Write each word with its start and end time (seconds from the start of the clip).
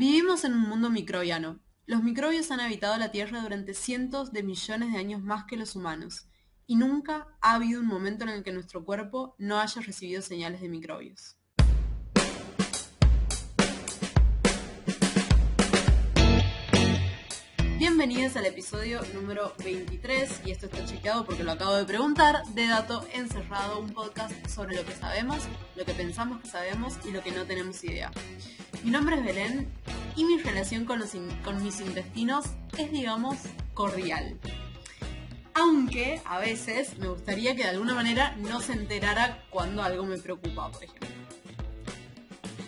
Vivimos 0.00 0.44
en 0.44 0.54
un 0.54 0.62
mundo 0.62 0.88
microbiano. 0.88 1.60
Los 1.84 2.02
microbios 2.02 2.50
han 2.50 2.60
habitado 2.60 2.96
la 2.96 3.10
Tierra 3.10 3.42
durante 3.42 3.74
cientos 3.74 4.32
de 4.32 4.42
millones 4.42 4.94
de 4.94 4.98
años 4.98 5.20
más 5.20 5.44
que 5.44 5.58
los 5.58 5.76
humanos, 5.76 6.26
y 6.66 6.76
nunca 6.76 7.26
ha 7.42 7.56
habido 7.56 7.82
un 7.82 7.86
momento 7.86 8.24
en 8.24 8.30
el 8.30 8.42
que 8.42 8.50
nuestro 8.50 8.86
cuerpo 8.86 9.34
no 9.36 9.60
haya 9.60 9.82
recibido 9.82 10.22
señales 10.22 10.62
de 10.62 10.70
microbios. 10.70 11.36
Bienvenidos 17.80 18.36
al 18.36 18.44
episodio 18.44 19.00
número 19.14 19.54
23, 19.64 20.42
y 20.44 20.50
esto 20.50 20.66
está 20.66 20.84
chequeado 20.84 21.24
porque 21.24 21.44
lo 21.44 21.52
acabo 21.52 21.76
de 21.76 21.86
preguntar, 21.86 22.44
de 22.48 22.66
Dato 22.66 23.06
Encerrado, 23.14 23.80
un 23.80 23.88
podcast 23.94 24.34
sobre 24.48 24.76
lo 24.76 24.84
que 24.84 24.92
sabemos, 24.92 25.38
lo 25.76 25.86
que 25.86 25.94
pensamos 25.94 26.42
que 26.42 26.48
sabemos 26.50 26.98
y 27.06 27.10
lo 27.10 27.22
que 27.22 27.30
no 27.30 27.46
tenemos 27.46 27.82
idea. 27.82 28.12
Mi 28.84 28.90
nombre 28.90 29.16
es 29.16 29.24
Belén 29.24 29.66
y 30.14 30.26
mi 30.26 30.36
relación 30.42 30.84
con, 30.84 30.98
los 30.98 31.12
con 31.42 31.62
mis 31.62 31.80
intestinos 31.80 32.44
es, 32.76 32.92
digamos, 32.92 33.38
cordial. 33.72 34.38
Aunque 35.54 36.20
a 36.26 36.38
veces 36.38 36.98
me 36.98 37.08
gustaría 37.08 37.56
que 37.56 37.62
de 37.62 37.70
alguna 37.70 37.94
manera 37.94 38.36
no 38.36 38.60
se 38.60 38.74
enterara 38.74 39.42
cuando 39.48 39.82
algo 39.82 40.04
me 40.04 40.18
preocupa, 40.18 40.70
por 40.70 40.84
ejemplo. 40.84 41.08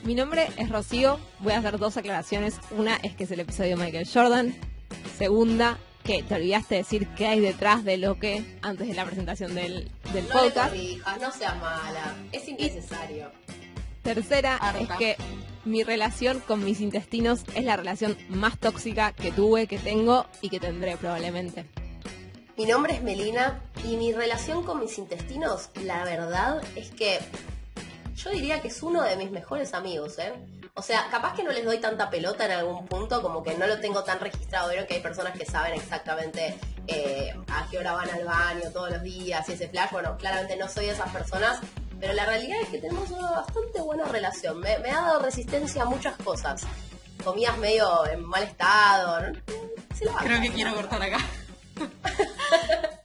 Mi 0.05 0.15
nombre 0.15 0.49
es 0.57 0.71
Rocío, 0.71 1.21
voy 1.41 1.53
a 1.53 1.59
hacer 1.59 1.77
dos 1.77 1.99
aclaraciones. 1.99 2.57
Una 2.71 2.97
es 2.97 3.15
que 3.15 3.25
es 3.25 3.31
el 3.31 3.41
episodio 3.41 3.77
Michael 3.77 4.09
Jordan, 4.11 4.57
Segunda, 5.17 5.79
que 6.05 6.23
te 6.23 6.35
olvidaste 6.35 6.75
de 6.75 6.81
decir 6.83 7.09
qué 7.17 7.27
hay 7.27 7.41
detrás 7.41 7.85
de 7.85 7.97
lo 7.97 8.19
que 8.19 8.45
antes 8.63 8.89
de 8.89 8.95
la 8.95 9.05
presentación 9.05 9.55
del, 9.55 9.91
del 10.13 10.29
no 10.29 10.35
podcast. 10.35 10.75
Le 10.75 10.99
no 11.21 11.33
sea 11.33 11.55
mala, 11.55 12.17
es 12.33 12.49
innecesario. 12.49 13.31
tercera 14.03 14.59
es 14.81 14.89
que 14.99 15.17
mi 15.65 15.85
relación 15.85 16.41
con 16.41 16.65
mis 16.65 16.81
intestinos 16.81 17.45
es 17.55 17.65
la 17.65 17.77
relación 17.77 18.17
más 18.29 18.59
tóxica 18.59 19.13
que 19.13 19.31
tuve, 19.31 19.67
que 19.69 19.79
tengo 19.79 20.27
y 20.41 20.49
que 20.49 20.59
tendré 20.59 20.97
probablemente. 20.97 21.67
Mi 22.57 22.67
nombre 22.67 22.95
es 22.95 23.03
Melina 23.03 23.63
y 23.85 23.97
mi 23.97 24.13
relación 24.13 24.65
con 24.65 24.81
mis 24.81 24.99
intestinos, 24.99 25.71
la 25.83 26.05
verdad 26.05 26.63
es 26.77 26.91
que 26.91 27.19
yo 28.17 28.31
diría 28.31 28.61
que 28.61 28.69
es 28.69 28.83
uno 28.83 29.03
de 29.03 29.17
mis 29.17 29.31
mejores 29.31 29.73
amigos, 29.73 30.19
¿eh? 30.19 30.33
O 30.75 30.81
sea, 30.81 31.09
capaz 31.11 31.35
que 31.35 31.43
no 31.43 31.53
les 31.53 31.65
doy 31.67 31.79
tanta 31.79 32.09
pelota 32.09 32.47
en 32.47 32.53
algún 32.53 32.87
punto, 32.87 33.21
como 33.21 33.43
que 33.43 33.55
no 33.59 33.67
lo 33.67 33.79
tengo 33.79 34.05
tan 34.05 34.19
registrado. 34.21 34.71
Vieron 34.71 34.87
que 34.87 34.95
hay 34.95 35.01
personas 35.03 35.37
que 35.37 35.45
saben 35.45 35.75
exactamente 35.75 36.59
eh, 36.87 37.35
a 37.49 37.69
qué 37.71 37.79
hora 37.79 37.93
van 37.93 38.09
al 38.09 38.25
baño 38.25 38.71
todos 38.73 38.91
los 38.91 39.03
días 39.03 39.47
y 39.51 39.53
ese 39.53 39.69
flash. 39.69 39.91
Bueno, 39.91 40.17
claramente 40.17 40.57
no 40.57 40.69
soy 40.69 40.87
de 40.87 40.93
esas 40.93 41.11
personas, 41.11 41.61
pero 42.01 42.15
la 42.15 42.25
realidad 42.25 42.59
es 42.63 42.69
que 42.71 42.79
tenemos 42.79 43.11
una 43.11 43.33
bastante 43.33 43.83
buena 43.83 44.05
relación. 44.07 44.61
Me, 44.61 44.79
me 44.79 44.91
ha 44.91 45.03
dado 45.03 45.19
resistencia 45.19 45.83
a 45.83 45.85
muchas 45.85 46.17
cosas. 46.17 46.63
Comidas 47.23 47.59
medio 47.59 48.07
en 48.07 48.25
mal 48.25 48.43
estado. 48.43 49.21
¿no? 49.21 49.39
Creo 50.21 50.41
que 50.41 50.53
quiero 50.53 50.75
cortar 50.75 51.03
acá. 51.03 51.19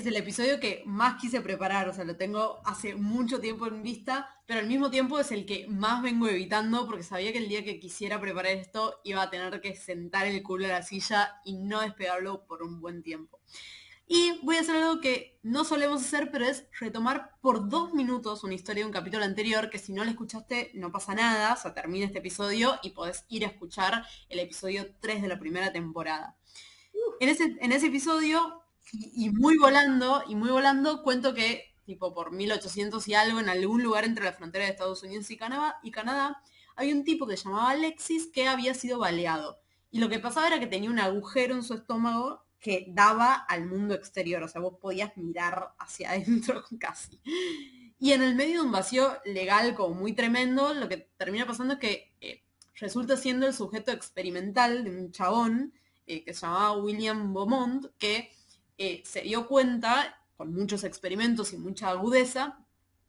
Es 0.00 0.06
el 0.06 0.16
episodio 0.16 0.58
que 0.60 0.82
más 0.86 1.20
quise 1.20 1.42
preparar, 1.42 1.86
o 1.86 1.92
sea, 1.92 2.04
lo 2.04 2.16
tengo 2.16 2.62
hace 2.64 2.94
mucho 2.94 3.38
tiempo 3.38 3.66
en 3.66 3.82
vista, 3.82 4.30
pero 4.46 4.60
al 4.60 4.66
mismo 4.66 4.90
tiempo 4.90 5.20
es 5.20 5.30
el 5.30 5.44
que 5.44 5.66
más 5.68 6.00
vengo 6.00 6.26
evitando 6.26 6.86
porque 6.86 7.02
sabía 7.02 7.32
que 7.32 7.38
el 7.38 7.50
día 7.50 7.64
que 7.64 7.78
quisiera 7.78 8.18
preparar 8.18 8.52
esto 8.52 9.02
iba 9.04 9.20
a 9.20 9.28
tener 9.28 9.60
que 9.60 9.76
sentar 9.76 10.26
el 10.26 10.42
culo 10.42 10.64
a 10.64 10.68
la 10.68 10.82
silla 10.82 11.38
y 11.44 11.58
no 11.58 11.82
despegarlo 11.82 12.46
por 12.46 12.62
un 12.62 12.80
buen 12.80 13.02
tiempo. 13.02 13.40
Y 14.06 14.40
voy 14.42 14.56
a 14.56 14.60
hacer 14.60 14.76
algo 14.76 15.02
que 15.02 15.38
no 15.42 15.66
solemos 15.66 16.00
hacer, 16.00 16.30
pero 16.30 16.46
es 16.46 16.64
retomar 16.80 17.32
por 17.42 17.68
dos 17.68 17.92
minutos 17.92 18.42
una 18.42 18.54
historia 18.54 18.84
de 18.84 18.86
un 18.86 18.94
capítulo 18.94 19.26
anterior, 19.26 19.68
que 19.68 19.78
si 19.78 19.92
no 19.92 20.02
la 20.02 20.12
escuchaste 20.12 20.70
no 20.72 20.90
pasa 20.90 21.14
nada, 21.14 21.52
o 21.52 21.56
sea, 21.58 21.74
termina 21.74 22.06
este 22.06 22.20
episodio 22.20 22.78
y 22.82 22.92
podés 22.92 23.26
ir 23.28 23.44
a 23.44 23.48
escuchar 23.48 24.02
el 24.30 24.38
episodio 24.38 24.94
3 25.00 25.20
de 25.20 25.28
la 25.28 25.38
primera 25.38 25.72
temporada. 25.72 26.38
En 27.20 27.28
ese, 27.28 27.58
en 27.60 27.72
ese 27.72 27.88
episodio 27.88 28.59
y, 28.92 29.30
muy 29.30 29.56
volando, 29.58 30.22
y 30.26 30.34
muy 30.34 30.50
volando, 30.50 31.02
cuento 31.02 31.34
que, 31.34 31.74
tipo, 31.84 32.12
por 32.14 32.32
1800 32.32 33.06
y 33.08 33.14
algo, 33.14 33.40
en 33.40 33.48
algún 33.48 33.82
lugar 33.82 34.04
entre 34.04 34.24
la 34.24 34.32
frontera 34.32 34.64
de 34.64 34.70
Estados 34.72 35.02
Unidos 35.02 35.30
y 35.30 35.36
Canadá, 35.36 35.78
y 35.82 35.90
Canadá, 35.90 36.42
había 36.76 36.94
un 36.94 37.04
tipo 37.04 37.26
que 37.26 37.36
se 37.36 37.44
llamaba 37.44 37.70
Alexis 37.70 38.28
que 38.28 38.48
había 38.48 38.74
sido 38.74 38.98
baleado. 38.98 39.60
Y 39.90 39.98
lo 39.98 40.08
que 40.08 40.18
pasaba 40.18 40.46
era 40.46 40.60
que 40.60 40.66
tenía 40.66 40.90
un 40.90 40.98
agujero 40.98 41.54
en 41.54 41.62
su 41.62 41.74
estómago 41.74 42.44
que 42.60 42.86
daba 42.88 43.34
al 43.34 43.66
mundo 43.66 43.94
exterior, 43.94 44.42
o 44.42 44.48
sea, 44.48 44.60
vos 44.60 44.78
podías 44.80 45.16
mirar 45.16 45.74
hacia 45.78 46.10
adentro 46.12 46.64
casi. 46.78 47.20
Y 47.98 48.12
en 48.12 48.22
el 48.22 48.34
medio 48.34 48.60
de 48.60 48.66
un 48.66 48.72
vacío 48.72 49.18
legal 49.24 49.74
como 49.74 49.94
muy 49.94 50.14
tremendo, 50.14 50.72
lo 50.74 50.88
que 50.88 51.08
termina 51.16 51.46
pasando 51.46 51.74
es 51.74 51.80
que 51.80 52.12
eh, 52.20 52.42
resulta 52.74 53.16
siendo 53.16 53.46
el 53.46 53.54
sujeto 53.54 53.92
experimental 53.92 54.84
de 54.84 54.90
un 54.90 55.12
chabón 55.12 55.74
eh, 56.06 56.24
que 56.24 56.32
se 56.32 56.46
llamaba 56.46 56.72
William 56.78 57.34
Beaumont, 57.34 57.86
que 57.98 58.30
eh, 58.82 59.02
se 59.04 59.20
dio 59.20 59.46
cuenta, 59.46 60.24
con 60.38 60.54
muchos 60.54 60.84
experimentos 60.84 61.52
y 61.52 61.58
mucha 61.58 61.90
agudeza, 61.90 62.64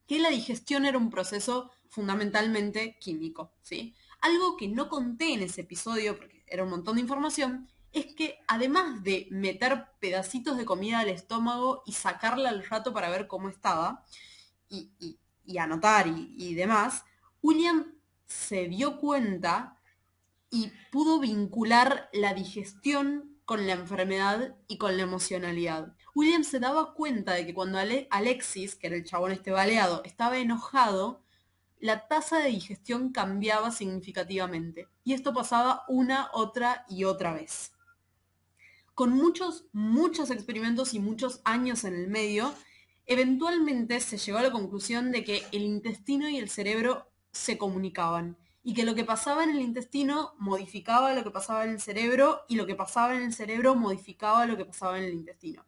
que 0.06 0.20
la 0.20 0.28
digestión 0.28 0.86
era 0.86 0.98
un 0.98 1.10
proceso 1.10 1.72
fundamentalmente 1.88 2.98
químico. 3.00 3.54
¿sí? 3.62 3.96
Algo 4.20 4.58
que 4.58 4.68
no 4.68 4.90
conté 4.90 5.32
en 5.34 5.44
ese 5.44 5.62
episodio, 5.62 6.18
porque 6.18 6.44
era 6.46 6.66
un 6.66 6.72
montón 6.72 6.96
de 6.96 7.02
información, 7.04 7.70
es 7.94 8.14
que 8.14 8.40
además 8.50 9.02
de 9.02 9.30
meter 9.32 9.86
pedacitos 10.02 10.58
de 10.58 10.66
comida 10.66 11.00
al 11.00 11.08
estómago 11.08 11.84
y 11.86 11.94
sacarla 11.94 12.50
al 12.50 12.66
rato 12.66 12.92
para 12.92 13.10
ver 13.10 13.28
cómo 13.28 13.48
estaba, 13.48 14.04
y, 14.68 15.18
anotar 15.58 16.08
y, 16.08 16.36
y 16.38 16.54
demás, 16.54 17.06
William 17.42 17.96
se 18.26 18.68
dio 18.68 18.98
cuenta 18.98 19.80
y 20.50 20.70
pudo 20.92 21.22
vincular 21.22 22.10
la 22.12 22.34
digestión 22.34 23.31
con 23.52 23.68
la 23.68 23.74
enfermedad 23.74 24.56
y 24.70 24.78
con 24.78 24.96
la 24.96 25.04
emocionalidad. 25.04 25.94
William 26.16 26.46
se 26.46 26.62
daba 26.62 26.94
cuenta 26.94 27.34
de 27.34 27.46
que 27.46 27.54
cuando 27.54 27.80
Alexis, 28.10 28.76
que 28.76 28.88
era 28.88 28.96
el 28.96 29.04
chabón 29.04 29.34
este 29.34 29.52
baleado, 29.52 30.02
estaba 30.06 30.38
enojado, 30.38 31.22
la 31.82 32.08
tasa 32.08 32.40
de 32.40 32.48
digestión 32.48 33.12
cambiaba 33.12 33.72
significativamente. 33.72 34.88
Y 35.04 35.12
esto 35.12 35.34
pasaba 35.34 35.84
una, 35.90 36.30
otra 36.32 36.86
y 36.88 37.04
otra 37.04 37.34
vez. 37.34 37.74
Con 38.96 39.12
muchos, 39.12 39.66
muchos 39.74 40.32
experimentos 40.32 40.94
y 40.94 41.00
muchos 41.00 41.42
años 41.44 41.84
en 41.84 41.96
el 41.96 42.08
medio, 42.08 42.54
eventualmente 43.06 44.00
se 44.00 44.18
llegó 44.18 44.38
a 44.38 44.44
la 44.44 44.52
conclusión 44.54 45.12
de 45.12 45.26
que 45.26 45.44
el 45.52 45.64
intestino 45.64 46.30
y 46.30 46.38
el 46.38 46.50
cerebro 46.50 47.12
se 47.34 47.58
comunicaban 47.58 48.38
y 48.64 48.74
que 48.74 48.84
lo 48.84 48.94
que 48.96 49.04
pasaba 49.04 49.44
en 49.44 49.52
el 49.52 49.62
intestino 49.62 50.36
modificaba 50.38 51.14
lo 51.14 51.24
que 51.24 51.32
pasaba 51.32 51.64
en 51.64 51.72
el 51.72 51.82
cerebro 51.82 52.42
y 52.48 52.56
lo 52.56 52.66
que 52.68 52.76
pasaba 52.76 53.16
en 53.16 53.24
el 53.24 53.34
cerebro 53.34 53.76
modificaba 53.76 54.46
lo 54.46 54.58
que 54.58 54.66
pasaba 54.66 54.98
en 55.00 55.06
el 55.06 55.14
intestino. 55.14 55.66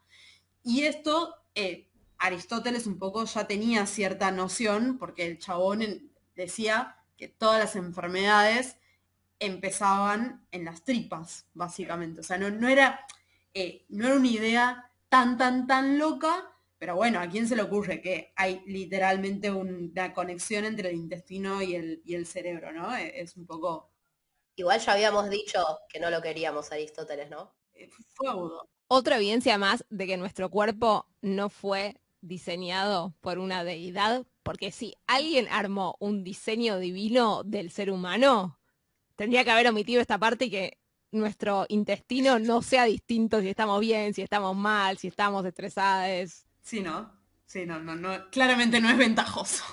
Y 0.64 0.84
esto, 0.84 1.36
eh, 1.56 1.90
Aristóteles 2.20 2.88
un 2.88 3.00
poco 3.00 3.26
ya 3.26 3.48
tenía 3.48 3.86
cierta 3.86 4.32
noción, 4.32 4.98
porque 4.98 5.26
el 5.26 5.40
chabón 5.40 6.12
decía 6.36 6.98
que 7.18 7.28
todas 7.28 7.60
las 7.60 7.76
enfermedades 7.76 8.78
empezaban 9.40 10.46
en 10.52 10.66
las 10.66 10.84
tripas, 10.84 11.48
básicamente. 11.54 12.22
O 12.22 12.24
sea, 12.24 12.38
no, 12.38 12.50
no, 12.50 12.70
era, 12.70 13.06
eh, 13.54 13.86
no 13.90 14.06
era 14.06 14.16
una 14.16 14.28
idea 14.28 14.92
tan, 15.10 15.38
tan, 15.38 15.68
tan 15.68 16.00
loca, 16.00 16.53
pero 16.84 16.98
bueno, 16.98 17.22
¿a 17.22 17.30
quién 17.30 17.48
se 17.48 17.56
le 17.56 17.62
ocurre 17.62 18.02
que 18.02 18.34
hay 18.36 18.62
literalmente 18.66 19.50
una 19.50 20.14
conexión 20.14 20.66
entre 20.66 20.90
el 20.90 20.98
intestino 20.98 21.62
y 21.62 21.76
el, 21.76 22.02
y 22.04 22.16
el 22.16 22.26
cerebro, 22.26 22.74
¿no? 22.74 22.94
E, 22.94 23.22
es 23.22 23.38
un 23.38 23.46
poco... 23.46 23.90
Igual 24.58 24.82
ya 24.82 24.92
habíamos 24.92 25.30
dicho 25.30 25.64
que 25.88 26.02
no 26.02 26.10
lo 26.10 26.22
queríamos 26.22 26.74
Aristóteles, 26.74 27.30
¿no? 27.30 27.56
Eh, 27.74 27.88
fue 27.88 28.28
agudo. 28.28 28.68
Otra 28.90 29.16
evidencia 29.16 29.58
más 29.58 29.86
de 29.90 30.08
que 30.08 30.18
nuestro 30.18 30.50
cuerpo 30.50 31.08
no 31.22 31.48
fue 31.48 32.02
diseñado 32.20 33.16
por 33.22 33.40
una 33.40 33.64
deidad, 33.64 34.26
porque 34.44 34.74
si 34.74 34.98
alguien 35.08 35.48
armó 35.52 35.96
un 36.02 36.26
diseño 36.26 36.80
divino 36.80 37.44
del 37.46 37.72
ser 37.72 37.92
humano, 37.92 38.60
tendría 39.16 39.46
que 39.46 39.52
haber 39.52 39.70
omitido 39.70 40.02
esta 40.02 40.18
parte 40.18 40.46
y 40.46 40.50
que 40.50 40.80
nuestro 41.12 41.66
intestino 41.70 42.40
no 42.40 42.62
sea 42.62 42.84
distinto 42.84 43.40
si 43.40 43.48
estamos 43.48 43.80
bien, 43.80 44.14
si 44.14 44.22
estamos 44.22 44.54
mal, 44.54 44.98
si 44.98 45.08
estamos 45.08 45.46
estresados. 45.46 46.46
Sí, 46.64 46.80
¿no? 46.82 47.22
Sí, 47.46 47.66
no, 47.66 47.80
no, 47.80 47.96
no, 47.96 48.30
claramente 48.32 48.80
no 48.80 48.90
es 48.90 48.98
ventajoso. 48.98 49.64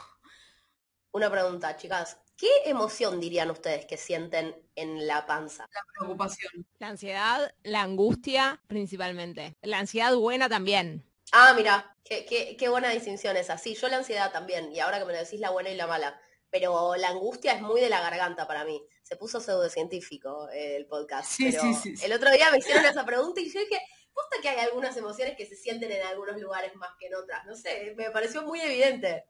Una 1.12 1.30
pregunta, 1.30 1.76
chicas. 1.76 2.18
¿Qué 2.36 2.48
emoción 2.66 3.20
dirían 3.20 3.50
ustedes 3.50 3.86
que 3.86 3.96
sienten 3.96 4.56
en 4.74 5.06
la 5.06 5.26
panza? 5.26 5.68
La 5.72 5.80
preocupación. 5.94 6.66
La 6.78 6.88
ansiedad, 6.88 7.54
la 7.62 7.82
angustia 7.82 8.60
principalmente. 8.66 9.56
La 9.62 9.78
ansiedad 9.78 10.14
buena 10.16 10.48
también. 10.48 11.04
Ah, 11.32 11.52
mira, 11.54 11.96
qué, 12.04 12.24
qué, 12.24 12.56
qué 12.58 12.68
buena 12.68 12.90
distinción 12.90 13.36
esa. 13.36 13.58
Sí, 13.58 13.74
yo 13.74 13.88
la 13.88 13.98
ansiedad 13.98 14.32
también, 14.32 14.74
y 14.74 14.80
ahora 14.80 14.98
que 14.98 15.04
me 15.04 15.12
lo 15.12 15.18
decís 15.18 15.38
la 15.38 15.50
buena 15.50 15.70
y 15.70 15.76
la 15.76 15.86
mala. 15.86 16.20
Pero 16.50 16.96
la 16.96 17.10
angustia 17.10 17.52
es 17.52 17.62
muy 17.62 17.80
de 17.80 17.88
la 17.88 18.00
garganta 18.00 18.46
para 18.46 18.64
mí. 18.64 18.82
Se 19.02 19.16
puso 19.16 19.40
pseudocientífico 19.40 20.48
eh, 20.50 20.76
el 20.76 20.86
podcast. 20.86 21.30
Sí, 21.30 21.52
sí, 21.52 21.74
sí, 21.74 21.94
El 22.04 22.12
otro 22.12 22.30
día 22.32 22.50
me 22.50 22.58
hicieron 22.58 22.84
esa 22.84 23.04
pregunta 23.04 23.40
y 23.40 23.52
yo 23.52 23.60
dije, 23.60 23.78
Posta 24.20 24.42
que 24.42 24.48
hay 24.48 24.58
algunas 24.58 24.96
emociones 24.96 25.36
que 25.36 25.46
se 25.46 25.56
sienten 25.56 25.92
en 25.92 26.06
algunos 26.06 26.40
lugares 26.40 26.74
más 26.76 26.90
que 26.98 27.06
en 27.06 27.14
otras. 27.14 27.46
No 27.46 27.54
sé, 27.54 27.94
me 27.96 28.10
pareció 28.10 28.42
muy 28.42 28.60
evidente. 28.60 29.24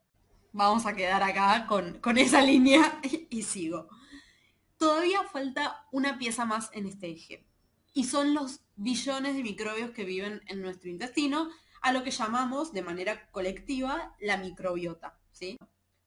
Vamos 0.53 0.87
a 0.87 0.95
quedar 0.95 1.23
acá 1.23 1.67
con, 1.69 2.19
esa 2.19 2.43
línea 2.43 3.01
y, 3.31 3.43
sigo. 3.43 3.89
todavía 4.79 5.23
falta 5.25 5.87
una 5.93 6.19
pieza 6.19 6.45
más 6.45 6.71
en 6.73 6.87
este 6.87 7.09
eje. 7.09 7.47
Y 7.93 8.05
son 8.05 8.35
los 8.35 8.61
billones 8.77 9.35
de 9.37 9.43
microbios 9.43 9.91
que 9.91 10.05
viven 10.05 10.43
en 10.47 10.63
nuestro 10.63 10.91
intestino, 10.91 11.51
a 11.83 11.93
lo 11.93 12.03
que 12.03 12.11
llamamos 12.11 12.73
de 12.73 12.83
manera 12.83 13.31
colectiva 13.31 14.15
la 14.21 14.37
microbiota. 14.37 15.19
¿sí? 15.33 15.59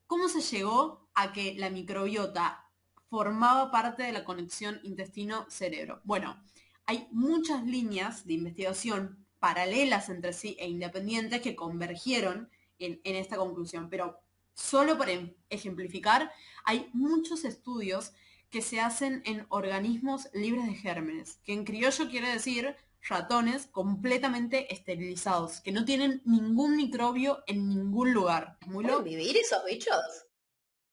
¿Cómo 0.07 0.27
se 0.27 0.41
llegó 0.41 1.09
a 1.13 1.31
que 1.31 1.55
la 1.55 1.69
microbiota 1.69 2.69
formaba 3.09 3.71
parte 3.71 4.03
de 4.03 4.11
la 4.11 4.23
conexión 4.23 4.79
intestino-cerebro? 4.83 6.01
Bueno, 6.03 6.43
hay 6.85 7.07
muchas 7.11 7.63
líneas 7.65 8.25
de 8.25 8.33
investigación 8.33 9.25
paralelas 9.39 10.09
entre 10.09 10.33
sí 10.33 10.55
e 10.59 10.69
independientes 10.69 11.41
que 11.41 11.55
convergieron 11.55 12.49
en, 12.79 12.99
esta 13.03 13.37
conclusión, 13.37 13.89
pero 13.89 14.19
solo 14.53 14.97
para 14.97 15.11
em, 15.11 15.33
ejemplificar, 15.49 16.31
hay 16.65 16.89
muchos 16.93 17.45
estudios 17.45 18.13
que 18.49 18.61
se 18.61 18.79
hacen 18.79 19.21
en 19.25 19.45
organismos 19.49 20.29
libres 20.33 20.65
de 20.67 20.75
gérmenes, 20.75 21.39
que 21.43 21.53
en 21.53 21.65
criollo 21.65 22.09
quiere 22.09 22.29
decir 22.29 22.75
ratones 23.01 23.67
completamente 23.67 24.73
esterilizados, 24.73 25.59
que 25.61 25.71
no 25.71 25.85
tienen 25.85 26.21
ningún 26.25 26.77
microbio 26.77 27.43
en 27.47 27.67
ningún 27.67 28.13
lugar. 28.13 28.57
¿Pueden 28.71 29.03
vivir 29.03 29.35
esos 29.37 29.63
bichos? 29.65 30.25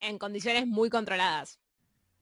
En 0.00 0.18
condiciones 0.18 0.66
muy 0.66 0.90
controladas. 0.90 1.60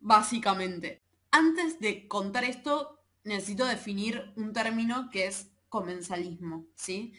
Básicamente. 0.01 1.03
Antes 1.31 1.79
de 1.81 2.09
contar 2.09 2.45
esto, 2.45 2.98
necesito 3.29 3.65
definir 3.65 4.33
un 4.37 4.53
término 4.53 5.11
que 5.11 5.27
es 5.27 5.51
comensalismo, 5.69 6.67
¿sí? 6.75 7.13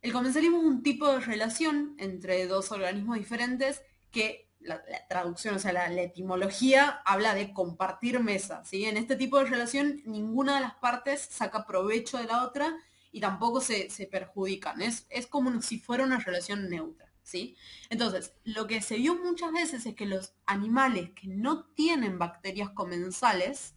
El 0.00 0.12
comensalismo 0.12 0.58
es 0.58 0.64
un 0.64 0.82
tipo 0.82 1.08
de 1.08 1.20
relación 1.20 1.96
entre 1.98 2.46
dos 2.46 2.70
organismos 2.70 3.18
diferentes 3.18 3.82
que 4.10 4.48
la, 4.60 4.82
traducción, 5.08 5.56
o 5.56 5.58
sea, 5.58 5.72
la, 5.72 6.02
etimología 6.02 7.02
habla 7.04 7.34
de 7.34 7.52
compartir 7.52 8.20
mesa, 8.20 8.64
¿sí? 8.64 8.84
En 8.84 8.96
este 8.96 9.16
tipo 9.16 9.38
de 9.38 9.46
relación 9.46 10.02
ninguna 10.04 10.56
de 10.56 10.60
las 10.62 10.74
partes 10.74 11.20
saca 11.20 11.66
provecho 11.66 12.18
de 12.18 12.24
la 12.24 12.44
otra 12.44 12.76
y 13.12 13.20
tampoco 13.20 13.60
se, 13.60 13.88
perjudican, 14.10 14.82
es, 14.82 15.06
es 15.10 15.26
como 15.26 15.60
si 15.62 15.78
fuera 15.78 16.04
una 16.04 16.18
relación 16.18 16.68
neutra, 16.68 17.10
¿sí? 17.22 17.56
Entonces, 17.90 18.34
lo 18.44 18.66
que 18.66 18.82
se 18.82 18.96
vio 18.96 19.16
muchas 19.16 19.52
veces 19.52 19.86
es 19.86 19.94
que 19.94 20.06
los 20.06 20.34
animales 20.46 21.10
que 21.10 21.28
no 21.28 21.64
tienen 21.74 22.18
bacterias 22.18 22.70
comensales, 22.70 23.74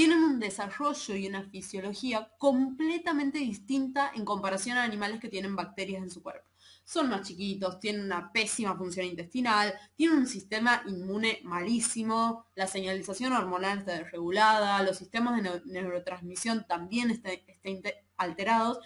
tienen 0.00 0.24
un 0.24 0.40
desarrollo 0.40 1.14
y 1.14 1.26
una 1.26 1.42
fisiología 1.42 2.32
completamente 2.38 3.36
distinta 3.36 4.10
en 4.14 4.24
comparación 4.24 4.78
a 4.78 4.82
animales 4.84 5.20
que 5.20 5.28
tienen 5.28 5.54
bacterias 5.54 6.02
en 6.02 6.08
su 6.08 6.22
cuerpo. 6.22 6.48
Son 6.84 7.10
más 7.10 7.28
chiquitos, 7.28 7.78
tienen 7.80 8.06
una 8.06 8.32
pésima 8.32 8.74
función 8.78 9.04
intestinal, 9.04 9.74
tienen 9.96 10.20
un 10.20 10.26
sistema 10.26 10.82
inmune 10.86 11.40
malísimo, 11.44 12.46
la 12.54 12.66
señalización 12.66 13.34
hormonal 13.34 13.80
está 13.80 13.98
desregulada, 13.98 14.82
los 14.82 14.96
sistemas 14.96 15.42
de 15.42 15.60
neurotransmisión 15.66 16.66
también 16.66 17.10
están, 17.10 17.34
alterados. 18.16 18.78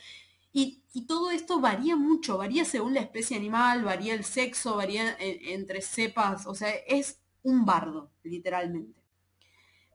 Y, 0.52 0.82
todo 1.06 1.30
esto 1.30 1.60
varía 1.60 1.94
mucho, 1.94 2.38
varía 2.38 2.64
según 2.64 2.92
la 2.92 3.02
especie 3.02 3.36
animal, 3.36 3.84
varía 3.84 4.14
el 4.14 4.24
sexo, 4.24 4.78
varía 4.78 5.16
entre 5.20 5.80
cepas, 5.80 6.44
o 6.48 6.56
sea, 6.56 6.70
es 6.88 7.20
un 7.44 7.64
bardo, 7.64 8.10
literalmente. 8.24 9.03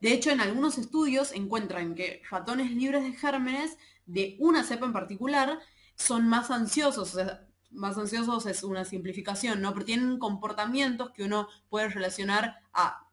De 0.00 0.12
hecho, 0.12 0.30
en 0.30 0.40
algunos 0.40 0.78
estudios 0.78 1.32
encuentran 1.32 1.94
que 1.94 2.22
ratones 2.30 2.70
libres 2.70 3.02
de 3.02 3.12
gérmenes 3.12 3.76
de 4.06 4.36
una 4.40 4.64
cepa 4.64 4.86
en 4.86 4.92
particular 4.92 5.60
son 5.94 6.26
más 6.28 6.50
ansiosos, 6.50 7.14
o 7.14 7.18
sea, 7.18 7.46
más 7.70 7.98
ansiosos 7.98 8.46
es 8.46 8.62
una 8.62 8.84
simplificación, 8.84 9.60
¿no? 9.60 9.72
Pero 9.72 9.84
tienen 9.84 10.18
comportamientos 10.18 11.10
que 11.10 11.24
uno 11.24 11.48
puede 11.68 11.88
relacionar 11.88 12.62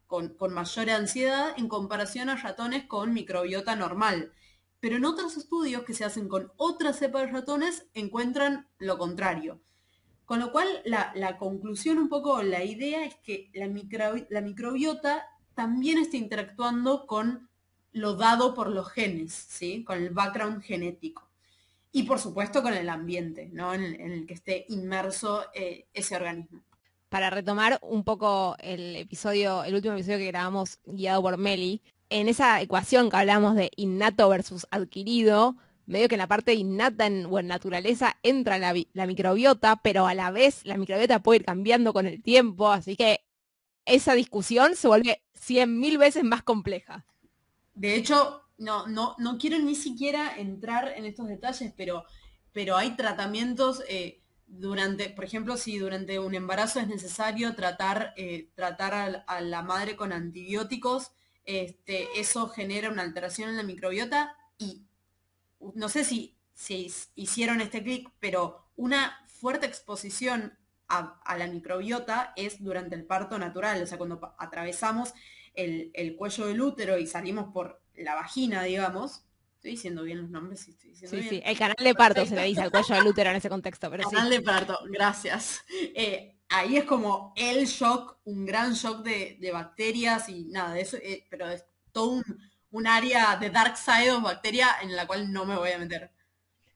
con, 0.07 0.35
mayor 0.51 0.89
ansiedad 0.89 1.53
en 1.57 1.67
comparación 1.67 2.29
a 2.29 2.37
ratones 2.37 2.85
con 2.85 3.13
microbiota 3.13 3.75
normal. 3.75 4.31
Pero 4.79 4.95
en 4.97 5.05
otros 5.05 5.37
estudios 5.37 5.83
que 5.83 5.93
se 5.93 6.05
hacen 6.05 6.27
con 6.27 6.51
otra 6.57 6.93
cepa 6.93 7.19
de 7.19 7.27
ratones 7.27 7.85
encuentran 7.93 8.67
lo 8.79 8.97
contrario. 8.97 9.61
Con 10.25 10.39
lo 10.39 10.51
cual, 10.51 10.67
la, 10.85 11.37
conclusión 11.37 11.97
un 11.97 12.09
poco, 12.09 12.41
la 12.43 12.63
idea 12.63 13.05
es 13.05 13.15
que 13.15 13.49
la 13.53 14.41
microbiota 14.41 15.25
también 15.57 15.97
está 15.97 16.17
interactuando 16.17 17.07
con 17.07 17.49
lo 17.91 18.13
dado 18.13 18.53
por 18.53 18.69
los 18.69 18.89
genes, 18.89 19.33
¿sí? 19.33 19.83
con 19.83 19.97
el 19.97 20.11
background 20.11 20.61
genético. 20.61 21.27
Y 21.91 22.03
por 22.03 22.19
supuesto 22.19 22.61
con 22.61 22.75
el 22.75 22.87
ambiente 22.87 23.49
¿no? 23.51 23.73
en, 23.73 23.83
el, 23.83 24.27
que 24.27 24.35
esté 24.35 24.65
inmerso 24.69 25.45
eh, 25.55 25.87
ese 25.95 26.15
organismo. 26.15 26.61
Para 27.09 27.31
retomar 27.31 27.79
un 27.81 28.03
poco 28.03 28.55
el 28.59 28.97
episodio, 28.97 29.63
el 29.63 29.73
último 29.73 29.95
episodio 29.95 30.19
que 30.19 30.27
grabamos 30.27 30.77
guiado 30.85 31.23
por 31.23 31.37
Meli, 31.37 31.81
en 32.11 32.27
esa 32.27 32.61
ecuación 32.61 33.09
que 33.09 33.17
hablamos 33.17 33.55
de 33.55 33.71
innato 33.77 34.29
versus 34.29 34.67
adquirido, 34.69 35.55
medio 35.87 36.07
que 36.07 36.15
en 36.15 36.19
la 36.19 36.27
parte 36.27 36.53
innata 36.53 37.07
en, 37.07 37.25
o 37.25 37.39
en 37.39 37.47
naturaleza 37.47 38.15
entra 38.21 38.59
la, 38.59 38.75
la, 38.93 39.07
microbiota, 39.07 39.77
pero 39.77 40.05
a 40.05 40.13
la 40.13 40.29
vez 40.29 40.63
la 40.65 40.77
microbiota 40.77 41.23
puede 41.23 41.39
ir 41.39 41.45
cambiando 41.45 41.93
con 41.93 42.05
el 42.05 42.21
tiempo, 42.21 42.69
así 42.69 42.95
que 42.95 43.26
esa 43.87 44.13
discusión 44.13 44.75
se 44.75 44.87
vuelve 44.87 45.23
cien 45.33 45.79
mil 45.79 45.97
veces 45.97 46.23
más 46.23 46.43
compleja. 46.43 47.05
De 47.73 47.95
hecho, 47.95 48.43
no, 48.57 48.87
no, 48.87 49.15
no 49.17 49.37
quiero 49.37 49.57
ni 49.59 49.75
siquiera 49.75 50.37
entrar 50.37 50.93
en 50.95 51.05
estos 51.05 51.27
detalles, 51.27 51.73
pero, 51.75 52.05
pero 52.51 52.75
hay 52.75 52.95
tratamientos 52.95 53.83
eh, 53.87 54.21
durante, 54.47 55.09
por 55.09 55.25
ejemplo, 55.25 55.57
si 55.57 55.77
durante 55.77 56.19
un 56.19 56.33
embarazo 56.35 56.79
es 56.79 56.87
necesario 56.87 57.55
tratar, 57.55 58.13
eh, 58.17 58.49
tratar 58.55 59.23
a, 59.27 59.41
la 59.41 59.61
madre 59.61 59.95
con 59.95 60.11
antibióticos, 60.11 61.11
este, 61.45 62.19
eso 62.19 62.49
genera 62.49 62.89
una 62.89 63.03
alteración 63.03 63.49
en 63.49 63.57
la 63.57 63.63
microbiota 63.63 64.35
y 64.57 64.83
no 65.75 65.89
sé 65.89 66.03
si, 66.03 66.35
si 66.53 66.91
hicieron 67.15 67.61
este 67.61 67.83
clic, 67.83 68.09
pero 68.19 68.65
una 68.75 69.17
fuerte 69.27 69.65
exposición 69.65 70.57
a, 70.89 71.37
la 71.37 71.47
microbiota 71.47 72.33
es 72.35 72.63
durante 72.63 72.95
el 72.95 73.05
parto 73.05 73.37
natural, 73.37 73.81
o 73.81 73.87
sea, 73.87 73.97
cuando 73.97 74.35
atravesamos 74.37 75.13
el, 75.53 76.15
cuello 76.17 76.47
del 76.47 76.61
útero 76.61 76.97
y 76.97 77.07
salimos 77.07 77.51
por 77.53 77.81
la 77.95 78.15
vagina, 78.15 78.63
digamos. 78.63 79.23
Estoy 79.55 79.71
diciendo 79.71 80.03
bien 80.03 80.21
los 80.21 80.29
nombres, 80.29 80.61
sí, 80.61 80.71
estoy 80.71 80.91
diciendo 80.91 81.17
sí, 81.17 81.29
Sí, 81.29 81.41
el 81.43 81.57
canal 81.57 81.75
de 81.79 81.95
parto 81.95 82.25
se 82.25 82.35
le 82.35 82.43
dice 82.43 82.61
al 82.61 82.71
cuello 82.71 82.95
del 82.95 83.07
útero 83.07 83.31
en 83.31 83.35
ese 83.37 83.49
contexto, 83.49 83.89
pero 83.89 84.09
canal 84.09 84.29
de 84.29 84.41
parto, 84.41 84.79
gracias. 84.89 85.63
Eh, 85.95 86.37
ahí 86.49 86.77
es 86.77 86.85
como 86.85 87.33
el 87.35 87.65
shock, 87.65 88.19
un 88.25 88.45
gran 88.45 88.73
shock 88.73 89.03
de, 89.03 89.49
bacterias 89.51 90.29
y 90.29 90.45
nada, 90.45 90.73
de 90.73 90.81
eso, 90.81 90.97
eh, 90.97 91.25
pero 91.29 91.49
es 91.49 91.65
todo 91.91 92.11
un, 92.11 92.23
un 92.71 92.87
área 92.87 93.35
de 93.37 93.49
dark 93.49 93.77
side 93.77 94.11
of 94.11 94.23
bacteria 94.23 94.69
en 94.81 94.95
la 94.95 95.07
cual 95.07 95.31
no 95.31 95.45
me 95.45 95.57
voy 95.57 95.71
a 95.71 95.79
meter. 95.79 96.11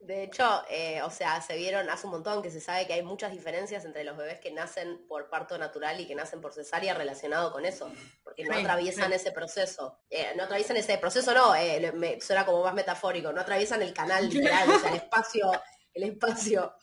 De 0.01 0.23
hecho, 0.23 0.63
eh, 0.67 0.99
o 1.03 1.11
sea, 1.11 1.39
se 1.41 1.55
vieron 1.55 1.87
hace 1.87 2.07
un 2.07 2.13
montón 2.13 2.41
que 2.41 2.49
se 2.49 2.59
sabe 2.59 2.87
que 2.87 2.93
hay 2.93 3.03
muchas 3.03 3.31
diferencias 3.31 3.85
entre 3.85 4.03
los 4.03 4.17
bebés 4.17 4.39
que 4.39 4.51
nacen 4.51 5.05
por 5.07 5.29
parto 5.29 5.59
natural 5.59 5.99
y 5.99 6.07
que 6.07 6.15
nacen 6.15 6.41
por 6.41 6.53
cesárea 6.53 6.95
relacionado 6.95 7.51
con 7.51 7.65
eso, 7.65 7.91
porque 8.23 8.43
no 8.43 8.55
atraviesan 8.55 9.13
ese 9.13 9.31
proceso. 9.31 9.99
Eh, 10.09 10.33
no 10.35 10.43
atraviesan 10.43 10.77
ese 10.77 10.97
proceso, 10.97 11.35
no, 11.35 11.55
eh, 11.55 11.91
me, 11.93 12.19
suena 12.19 12.47
como 12.47 12.63
más 12.63 12.73
metafórico, 12.73 13.31
no 13.31 13.41
atraviesan 13.41 13.83
el 13.83 13.93
canal 13.93 14.27
literal, 14.29 14.71
o 14.71 14.79
sea, 14.79 14.89
el 14.89 14.95
espacio, 14.95 15.51
el 15.93 16.03
espacio. 16.03 16.73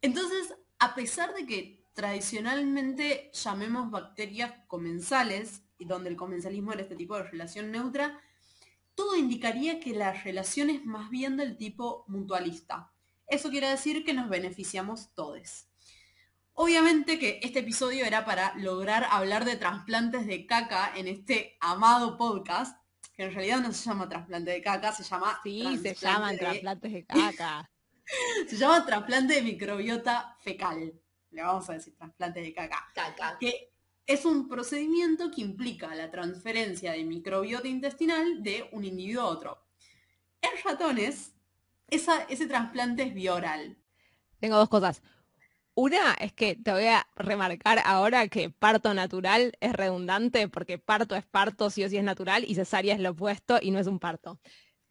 Entonces, 0.00 0.54
a 0.78 0.94
pesar 0.94 1.34
de 1.34 1.46
que 1.46 1.84
tradicionalmente 1.94 3.32
llamemos 3.32 3.90
bacterias 3.90 4.52
comensales, 4.68 5.62
y 5.78 5.84
donde 5.84 6.10
el 6.10 6.16
comensalismo 6.16 6.72
era 6.72 6.82
este 6.82 6.96
tipo 6.96 7.16
de 7.16 7.24
relación 7.24 7.70
neutra, 7.70 8.20
todo 8.96 9.14
indicaría 9.14 9.78
que 9.78 9.94
la 9.94 10.12
relación 10.12 10.70
es 10.70 10.84
más 10.84 11.10
bien 11.10 11.36
del 11.36 11.56
tipo 11.56 12.04
mutualista. 12.08 12.92
Eso 13.28 13.50
quiere 13.50 13.68
decir 13.68 14.04
que 14.04 14.14
nos 14.14 14.28
beneficiamos 14.28 15.14
todos. 15.14 15.68
Obviamente 16.54 17.18
que 17.18 17.38
este 17.42 17.58
episodio 17.58 18.06
era 18.06 18.24
para 18.24 18.54
lograr 18.56 19.06
hablar 19.10 19.44
de 19.44 19.56
trasplantes 19.56 20.26
de 20.26 20.46
caca 20.46 20.90
en 20.96 21.06
este 21.06 21.58
amado 21.60 22.16
podcast, 22.16 22.80
que 23.14 23.24
en 23.24 23.34
realidad 23.34 23.60
no 23.60 23.72
se 23.72 23.88
llama 23.88 24.08
trasplante 24.08 24.52
de 24.52 24.62
caca, 24.62 24.92
se 24.92 25.04
llama... 25.04 25.38
Sí, 25.42 25.78
se 25.82 25.94
llaman 25.94 26.38
trasplantes 26.38 26.92
de 26.92 27.04
caca. 27.06 27.70
se 28.48 28.56
llama 28.56 28.86
trasplante 28.86 29.34
de 29.34 29.42
microbiota 29.42 30.34
fecal. 30.40 30.98
Le 31.30 31.42
vamos 31.42 31.68
a 31.68 31.74
decir 31.74 31.94
trasplante 31.94 32.40
de 32.40 32.54
caca. 32.54 32.88
Caca. 32.94 33.36
Que 33.38 33.75
es 34.06 34.24
un 34.24 34.48
procedimiento 34.48 35.30
que 35.30 35.40
implica 35.40 35.94
la 35.94 36.10
transferencia 36.10 36.92
de 36.92 37.04
microbiota 37.04 37.66
intestinal 37.66 38.42
de 38.42 38.68
un 38.72 38.84
individuo 38.84 39.22
a 39.22 39.26
otro. 39.26 39.58
En 40.40 40.50
ratones, 40.64 41.32
ese 41.88 42.46
trasplante 42.46 43.02
es 43.02 43.14
bioral. 43.14 43.76
Tengo 44.38 44.56
dos 44.56 44.68
cosas. 44.68 45.02
Una 45.74 46.14
es 46.14 46.32
que 46.32 46.56
te 46.56 46.72
voy 46.72 46.86
a 46.86 47.06
remarcar 47.16 47.82
ahora 47.84 48.28
que 48.28 48.48
parto 48.48 48.94
natural 48.94 49.52
es 49.60 49.72
redundante 49.74 50.48
porque 50.48 50.78
parto 50.78 51.14
es 51.16 51.26
parto, 51.26 51.68
sí 51.68 51.84
o 51.84 51.88
sí 51.88 51.98
es 51.98 52.04
natural, 52.04 52.44
y 52.48 52.54
cesárea 52.54 52.94
es 52.94 53.00
lo 53.00 53.10
opuesto 53.10 53.58
y 53.60 53.72
no 53.72 53.78
es 53.78 53.86
un 53.86 53.98
parto. 53.98 54.40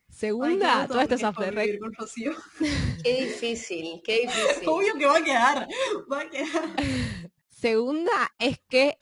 Segunda, 0.10 0.88
todo 0.88 1.02
esto 1.02 1.16
es 1.16 1.24
off 1.24 1.38
Qué 3.04 3.26
difícil, 3.26 4.02
qué 4.04 4.22
difícil. 4.22 4.68
Obvio 4.68 4.94
que 4.94 5.06
va 5.08 5.18
a 5.18 5.24
quedar, 5.24 5.68
va 6.12 6.22
a 6.22 6.30
quedar. 6.30 6.76
Segunda 7.50 8.32
es 8.38 8.60
que 8.70 9.00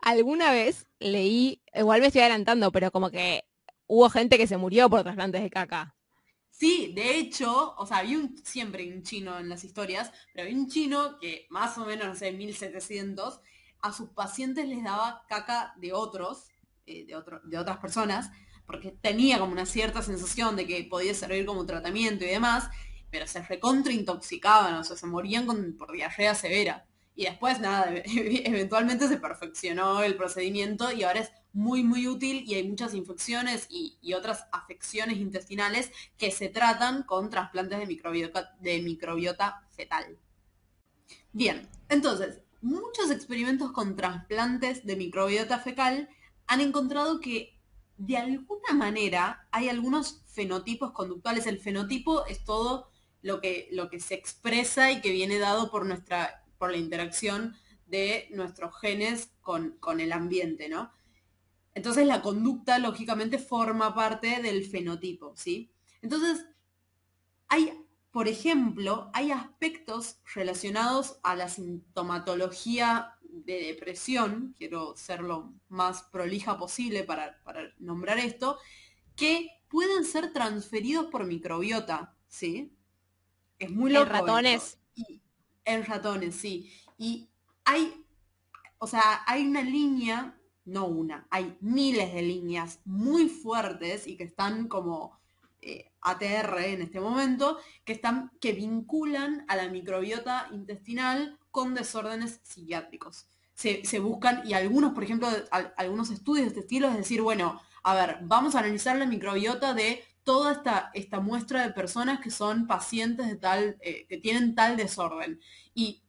Alguna 0.00 0.50
vez 0.52 0.86
leí, 0.98 1.62
igual 1.74 2.00
me 2.00 2.08
estoy 2.08 2.22
adelantando, 2.22 2.72
pero 2.72 2.90
como 2.90 3.10
que 3.10 3.44
hubo 3.86 4.10
gente 4.10 4.38
que 4.38 4.46
se 4.46 4.56
murió 4.56 4.88
por 4.90 5.02
trasplantes 5.02 5.42
de 5.42 5.50
caca. 5.50 5.94
Sí, 6.50 6.92
de 6.94 7.18
hecho, 7.18 7.74
o 7.76 7.86
sea, 7.86 7.98
había 7.98 8.18
siempre 8.42 8.92
un 8.92 9.02
chino 9.02 9.38
en 9.38 9.48
las 9.48 9.62
historias, 9.64 10.10
pero 10.32 10.46
había 10.46 10.58
un 10.58 10.68
chino 10.68 11.18
que 11.20 11.46
más 11.50 11.78
o 11.78 11.86
menos, 11.86 12.08
no 12.08 12.14
sé, 12.16 12.32
1700, 12.32 13.40
a 13.80 13.92
sus 13.92 14.10
pacientes 14.10 14.66
les 14.66 14.82
daba 14.82 15.24
caca 15.28 15.74
de 15.76 15.92
otros, 15.92 16.48
eh, 16.86 17.06
de, 17.06 17.22
de 17.44 17.58
otras 17.58 17.78
personas, 17.78 18.30
porque 18.66 18.90
tenía 18.90 19.38
como 19.38 19.52
una 19.52 19.66
cierta 19.66 20.02
sensación 20.02 20.56
de 20.56 20.66
que 20.66 20.84
podía 20.84 21.14
servir 21.14 21.46
como 21.46 21.64
tratamiento 21.64 22.24
y 22.24 22.28
demás, 22.28 22.68
pero 23.10 23.26
se 23.26 23.40
recontraintoxicaban, 23.42 24.74
o 24.74 24.84
sea, 24.84 24.96
se 24.96 25.06
morían 25.06 25.46
con, 25.46 25.76
por 25.76 25.92
diarrea 25.92 26.34
severa. 26.34 26.86
Y 27.18 27.24
después, 27.24 27.58
nada, 27.58 27.92
eventualmente 28.04 29.08
se 29.08 29.16
perfeccionó 29.16 30.04
el 30.04 30.14
procedimiento 30.14 30.92
y 30.92 31.02
ahora 31.02 31.18
es 31.18 31.32
muy, 31.52 31.82
muy 31.82 32.06
útil 32.06 32.44
y 32.46 32.54
hay 32.54 32.68
muchas 32.68 32.94
infecciones 32.94 33.66
y, 33.68 33.98
otras 34.14 34.44
afecciones 34.52 35.18
intestinales 35.18 35.90
que 36.16 36.30
se 36.30 36.48
tratan 36.48 37.02
con 37.02 37.28
trasplantes 37.28 37.80
de 37.80 37.86
microbiota, 37.86 38.54
de 38.60 38.80
microbiota 38.82 39.66
fetal. 39.70 40.16
Bien, 41.32 41.68
entonces, 41.88 42.38
muchos 42.62 43.10
experimentos 43.10 43.72
con 43.72 43.96
trasplantes 43.96 44.86
de 44.86 44.94
microbiota 44.94 45.58
fecal 45.58 46.08
han 46.46 46.60
encontrado 46.60 47.18
que 47.18 47.58
de 47.96 48.16
alguna 48.16 48.74
manera 48.74 49.48
hay 49.50 49.68
algunos 49.68 50.22
fenotipos 50.28 50.92
conductuales. 50.92 51.48
El 51.48 51.58
fenotipo 51.58 52.26
es 52.26 52.44
todo 52.44 52.92
lo 53.22 53.40
que, 53.40 53.68
lo 53.72 53.90
que 53.90 53.98
se 53.98 54.14
expresa 54.14 54.92
y 54.92 55.00
que 55.00 55.10
viene 55.10 55.40
dado 55.40 55.68
por, 55.72 55.84
nuestra, 55.84 56.44
por 56.58 56.70
la 56.70 56.76
interacción 56.76 57.56
de 57.86 58.28
nuestros 58.32 58.78
genes 58.80 59.30
con, 59.40 59.76
con 59.80 60.00
el 60.00 60.12
ambiente, 60.12 60.68
¿no? 60.68 60.92
Entonces 61.74 62.06
la 62.06 62.22
conducta, 62.22 62.78
lógicamente, 62.78 63.38
forma 63.38 63.94
parte 63.94 64.42
del 64.42 64.64
fenotipo, 64.66 65.32
¿sí? 65.36 65.70
Entonces, 66.02 66.44
hay, 67.48 67.72
por 68.10 68.28
ejemplo, 68.28 69.10
hay 69.14 69.30
aspectos 69.30 70.18
relacionados 70.34 71.18
a 71.22 71.34
la 71.34 71.48
sintomatología 71.48 73.18
de 73.22 73.60
depresión, 73.60 74.54
quiero 74.58 74.96
ser 74.96 75.20
lo 75.20 75.52
más 75.68 76.02
prolija 76.02 76.58
posible 76.58 77.04
para, 77.04 77.38
nombrar 77.78 78.18
esto, 78.18 78.58
que 79.16 79.48
pueden 79.68 80.04
ser 80.04 80.32
transferidos 80.32 81.06
por 81.06 81.26
microbiota, 81.26 82.16
¿sí? 82.26 82.72
Es 83.58 83.70
muy 83.70 83.92
loco. 83.92 84.06
En 84.06 84.12
ratones. 84.12 84.78
En 85.68 85.84
ratones, 85.84 86.34
sí. 86.34 86.72
Y 86.96 87.28
hay, 87.64 88.04
o 88.78 88.86
sea, 88.86 89.22
hay 89.26 89.46
una 89.46 89.62
línea, 89.62 90.38
no 90.64 90.86
una, 90.86 91.26
hay 91.30 91.56
miles 91.60 92.12
de 92.12 92.22
líneas 92.22 92.80
muy 92.84 93.28
fuertes 93.28 94.06
y 94.06 94.16
que 94.16 94.24
están 94.24 94.68
como 94.68 95.18
eh, 95.60 95.90
ATR 96.00 96.58
en 96.64 96.82
este 96.82 97.00
momento, 97.00 97.58
que, 97.84 97.92
están, 97.92 98.30
que 98.40 98.52
vinculan 98.52 99.44
a 99.48 99.56
la 99.56 99.68
microbiota 99.68 100.48
intestinal 100.52 101.38
con 101.50 101.74
desórdenes 101.74 102.40
psiquiátricos. 102.42 103.26
Se, 103.54 103.98
buscan, 103.98 104.46
y 104.46 104.52
algunos, 104.52 104.92
por 104.92 105.02
ejemplo, 105.02 105.28
algunos 105.76 106.10
estudios 106.10 106.44
de 106.44 106.48
este 106.48 106.60
estilo, 106.60 106.88
es 106.88 106.96
decir, 106.96 107.22
bueno, 107.22 107.60
a 107.82 107.94
ver, 107.94 108.18
vamos 108.22 108.54
a 108.54 108.60
analizar 108.60 108.96
la 108.96 109.04
microbiota 109.04 109.74
de 109.74 110.04
toda 110.28 110.52
esta, 110.52 110.90
esta 110.92 111.20
muestra 111.20 111.62
de 111.62 111.72
personas 111.72 112.20
que 112.20 112.30
son 112.30 112.66
pacientes 112.66 113.28
de 113.28 113.36
tal, 113.36 113.78
eh, 113.80 114.04
que 114.10 114.18
tienen 114.18 114.54
tal 114.54 114.76
desorden. 114.76 115.40
Y 115.72 116.02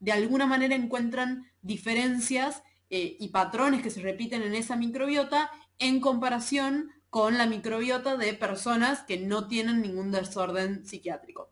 de 0.00 0.12
alguna 0.12 0.46
manera 0.46 0.74
encuentran 0.74 1.52
diferencias 1.60 2.62
eh, 2.88 3.18
y 3.20 3.28
patrones 3.28 3.82
que 3.82 3.90
se 3.90 4.00
repiten 4.00 4.40
en 4.40 4.54
esa 4.54 4.76
microbiota 4.76 5.50
en 5.78 6.00
comparación 6.00 6.90
con 7.10 7.36
la 7.36 7.44
microbiota 7.44 8.16
de 8.16 8.32
personas 8.32 9.02
que 9.02 9.18
no 9.18 9.46
tienen 9.46 9.82
ningún 9.82 10.10
desorden 10.10 10.86
psiquiátrico. 10.86 11.50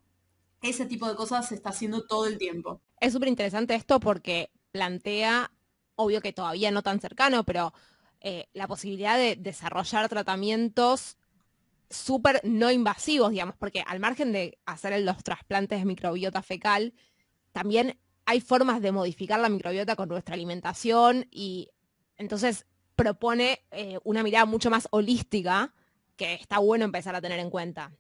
Ese 0.62 0.86
tipo 0.86 1.06
de 1.06 1.16
cosas 1.16 1.46
se 1.46 1.56
está 1.56 1.68
haciendo 1.68 2.06
todo 2.06 2.24
el 2.24 2.38
tiempo. 2.38 2.80
Es 3.00 3.12
súper 3.12 3.28
interesante 3.28 3.74
esto 3.74 4.00
porque 4.00 4.50
plantea, 4.72 5.52
obvio 5.94 6.22
que 6.22 6.32
todavía 6.32 6.70
no 6.70 6.82
tan 6.82 7.00
cercano, 7.00 7.44
pero 7.44 7.74
eh, 8.22 8.48
la 8.54 8.66
posibilidad 8.66 9.18
de 9.18 9.36
desarrollar 9.36 10.08
tratamientos 10.08 11.18
súper 11.94 12.40
no 12.44 12.70
invasivos, 12.70 13.30
digamos, 13.30 13.56
porque 13.56 13.82
al 13.86 14.00
margen 14.00 14.32
de 14.32 14.58
hacer 14.66 14.98
los 15.00 15.22
trasplantes 15.22 15.78
de 15.78 15.84
microbiota 15.84 16.42
fecal, 16.42 16.94
también 17.52 17.98
hay 18.26 18.40
formas 18.40 18.80
de 18.80 18.92
modificar 18.92 19.40
la 19.40 19.48
microbiota 19.48 19.96
con 19.96 20.08
nuestra 20.08 20.34
alimentación 20.34 21.26
y 21.30 21.70
entonces 22.16 22.66
propone 22.96 23.64
eh, 23.70 23.98
una 24.04 24.22
mirada 24.22 24.44
mucho 24.44 24.70
más 24.70 24.88
holística 24.90 25.74
que 26.16 26.34
está 26.34 26.58
bueno 26.58 26.84
empezar 26.84 27.14
a 27.14 27.20
tener 27.20 27.38
en 27.38 27.50
cuenta. 27.50 27.92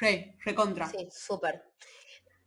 Re, 0.00 0.36
recontra. 0.44 0.88
Sí, 0.88 1.08
súper. 1.10 1.62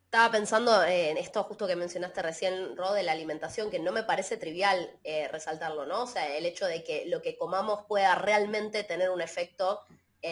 Estaba 0.03 0.31
pensando 0.31 0.83
en 0.83 1.17
esto 1.17 1.43
justo 1.43 1.67
que 1.67 1.75
mencionaste 1.75 2.21
recién, 2.21 2.77
Ro, 2.77 2.93
de 2.93 3.03
la 3.03 3.11
alimentación, 3.11 3.69
que 3.69 3.79
no 3.79 3.91
me 3.91 4.03
parece 4.03 4.37
trivial 4.37 4.97
eh, 5.03 5.27
resaltarlo, 5.27 5.85
¿no? 5.85 6.03
O 6.03 6.07
sea, 6.07 6.37
el 6.37 6.45
hecho 6.45 6.65
de 6.65 6.83
que 6.83 7.05
lo 7.07 7.21
que 7.21 7.37
comamos 7.37 7.85
pueda 7.87 8.15
realmente 8.15 8.83
tener 8.83 9.09
un 9.09 9.21
efecto 9.21 9.81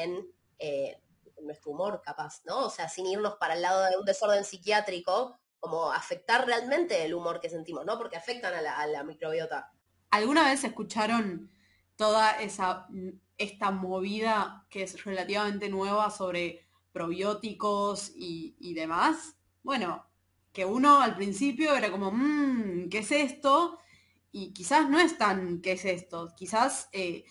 en, 0.03 0.27
eh, 0.59 1.01
nuestro 1.41 1.71
humor, 1.71 2.01
capaz, 2.03 2.41
¿no? 2.45 2.65
O 2.65 2.69
sea, 2.69 2.89
sin 2.89 3.05
irnos 3.05 3.35
para 3.35 3.53
el 3.55 3.61
lado 3.61 3.83
de 3.85 3.97
un 3.97 4.05
desorden 4.05 4.43
psiquiátrico, 4.43 5.37
como 5.59 5.91
afectar 5.91 6.45
realmente 6.45 7.05
el 7.05 7.13
humor 7.13 7.39
que 7.39 7.49
sentimos, 7.49 7.85
¿no? 7.85 7.97
Porque 7.97 8.15
afectan 8.15 8.53
a 8.53 8.87
la, 8.87 9.03
microbiota. 9.03 9.71
¿Alguna 10.11 10.45
vez 10.45 10.63
escucharon 10.63 11.51
toda 11.95 12.31
esa 12.41 12.87
esta 13.37 13.69
movida 13.69 14.65
que 14.69 14.83
es 14.83 15.03
relativamente 15.03 15.67
nueva 15.67 16.09
sobre 16.09 16.65
probióticos 16.93 18.11
y, 18.15 18.55
y 18.59 18.73
demás? 18.73 19.35
bueno, 19.65 20.05
que 20.53 20.63
uno 20.63 21.01
al 21.01 21.15
principio 21.15 21.75
era 21.75 21.91
como, 21.91 22.11
mmm, 22.11 22.87
¿qué 22.89 22.99
es 22.99 23.11
esto? 23.11 23.79
Y 24.31 24.53
quizás 24.53 24.87
no 24.89 24.99
es 24.99 25.17
tan, 25.17 25.59
¿qué 25.59 25.71
es 25.71 25.85
esto? 25.85 26.33
Quizás 26.37 26.87
eh, 26.93 27.25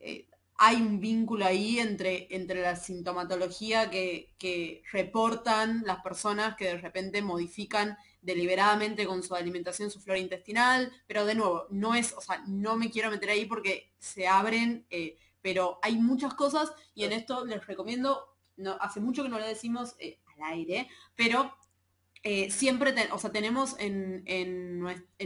eh, 0.00 0.26
hay 0.58 0.76
un 0.76 1.00
vínculo 1.00 1.44
ahí 1.44 1.78
entre, 1.78 2.34
entre 2.34 2.62
la 2.62 2.76
sintomatología 2.76 3.90
que, 3.90 4.34
que, 4.38 4.82
reportan 4.90 5.82
las 5.84 6.02
personas 6.02 6.56
que 6.56 6.66
de 6.66 6.78
repente 6.78 7.22
modifican 7.22 7.96
deliberadamente 8.22 9.06
con 9.06 9.22
su 9.22 9.34
alimentación 9.34 9.90
su 9.90 10.00
flora 10.00 10.18
intestinal, 10.18 10.92
pero 11.06 11.24
de 11.26 11.34
nuevo, 11.34 11.66
no 11.70 11.94
es, 11.94 12.12
o 12.12 12.20
sea, 12.20 12.42
no 12.46 12.76
me 12.76 12.90
quiero 12.90 13.10
meter 13.10 13.30
ahí 13.30 13.44
porque 13.44 13.92
se 13.98 14.26
abren, 14.26 14.86
eh, 14.90 15.16
pero 15.42 15.78
hay 15.82 15.96
muchas 15.96 16.34
cosas 16.34 16.72
y 16.94 17.04
en 17.04 17.12
esto 17.12 17.44
les 17.44 17.66
recomiendo, 17.66 18.36
hace 18.80 19.00
mucho 19.00 19.22
que 19.22 19.28
no 19.28 19.38
lo 19.38 19.46
decimos 19.46 19.94
al 20.00 20.42
aire, 20.52 20.88
pero 21.14 21.54
eh, 22.28 22.50
siempre, 22.50 22.92
o 23.12 23.18
sea, 23.20 23.30
tenemos 23.30 23.76
en, 23.78 24.24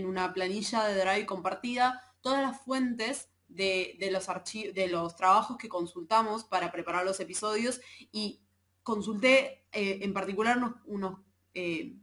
una 0.05 0.35
planilla 0.35 0.85
de 0.85 1.01
Drive 1.01 1.25
compartida 1.25 2.03
todas 2.21 2.43
las 2.43 2.61
fuentes 2.61 3.31
de, 3.51 3.97
los 4.11 4.27
de 4.75 4.89
los 4.89 5.17
trabajos 5.17 5.57
que 5.57 5.69
consultamos 5.69 6.45
para 6.45 6.73
preparar 6.73 7.05
los 7.05 7.21
episodios 7.21 7.81
y 8.13 8.41
consulté 8.83 9.65
eh, 9.73 9.99
en 10.03 10.13
particular 10.13 10.59
unos, 10.87 11.19
eh, 11.55 11.97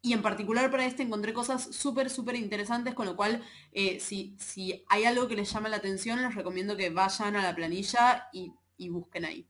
y 0.00 0.12
en 0.12 0.22
particular 0.22 0.70
para 0.70 0.86
este 0.86 1.02
encontré 1.02 1.32
cosas 1.32 1.62
súper, 1.74 2.10
súper 2.10 2.36
interesantes, 2.36 2.94
con 2.94 3.06
lo 3.06 3.16
cual 3.16 3.42
si, 4.00 4.36
si, 4.38 4.84
hay 4.88 5.04
algo 5.04 5.28
que 5.28 5.36
les 5.36 5.50
llama 5.50 5.70
la 5.70 5.76
atención, 5.76 6.20
les 6.20 6.34
recomiendo 6.34 6.76
que 6.76 6.90
vayan 6.90 7.36
a 7.36 7.42
la 7.42 7.54
planilla 7.54 8.28
y, 8.32 8.52
busquen 8.90 9.24
ahí. 9.24 9.48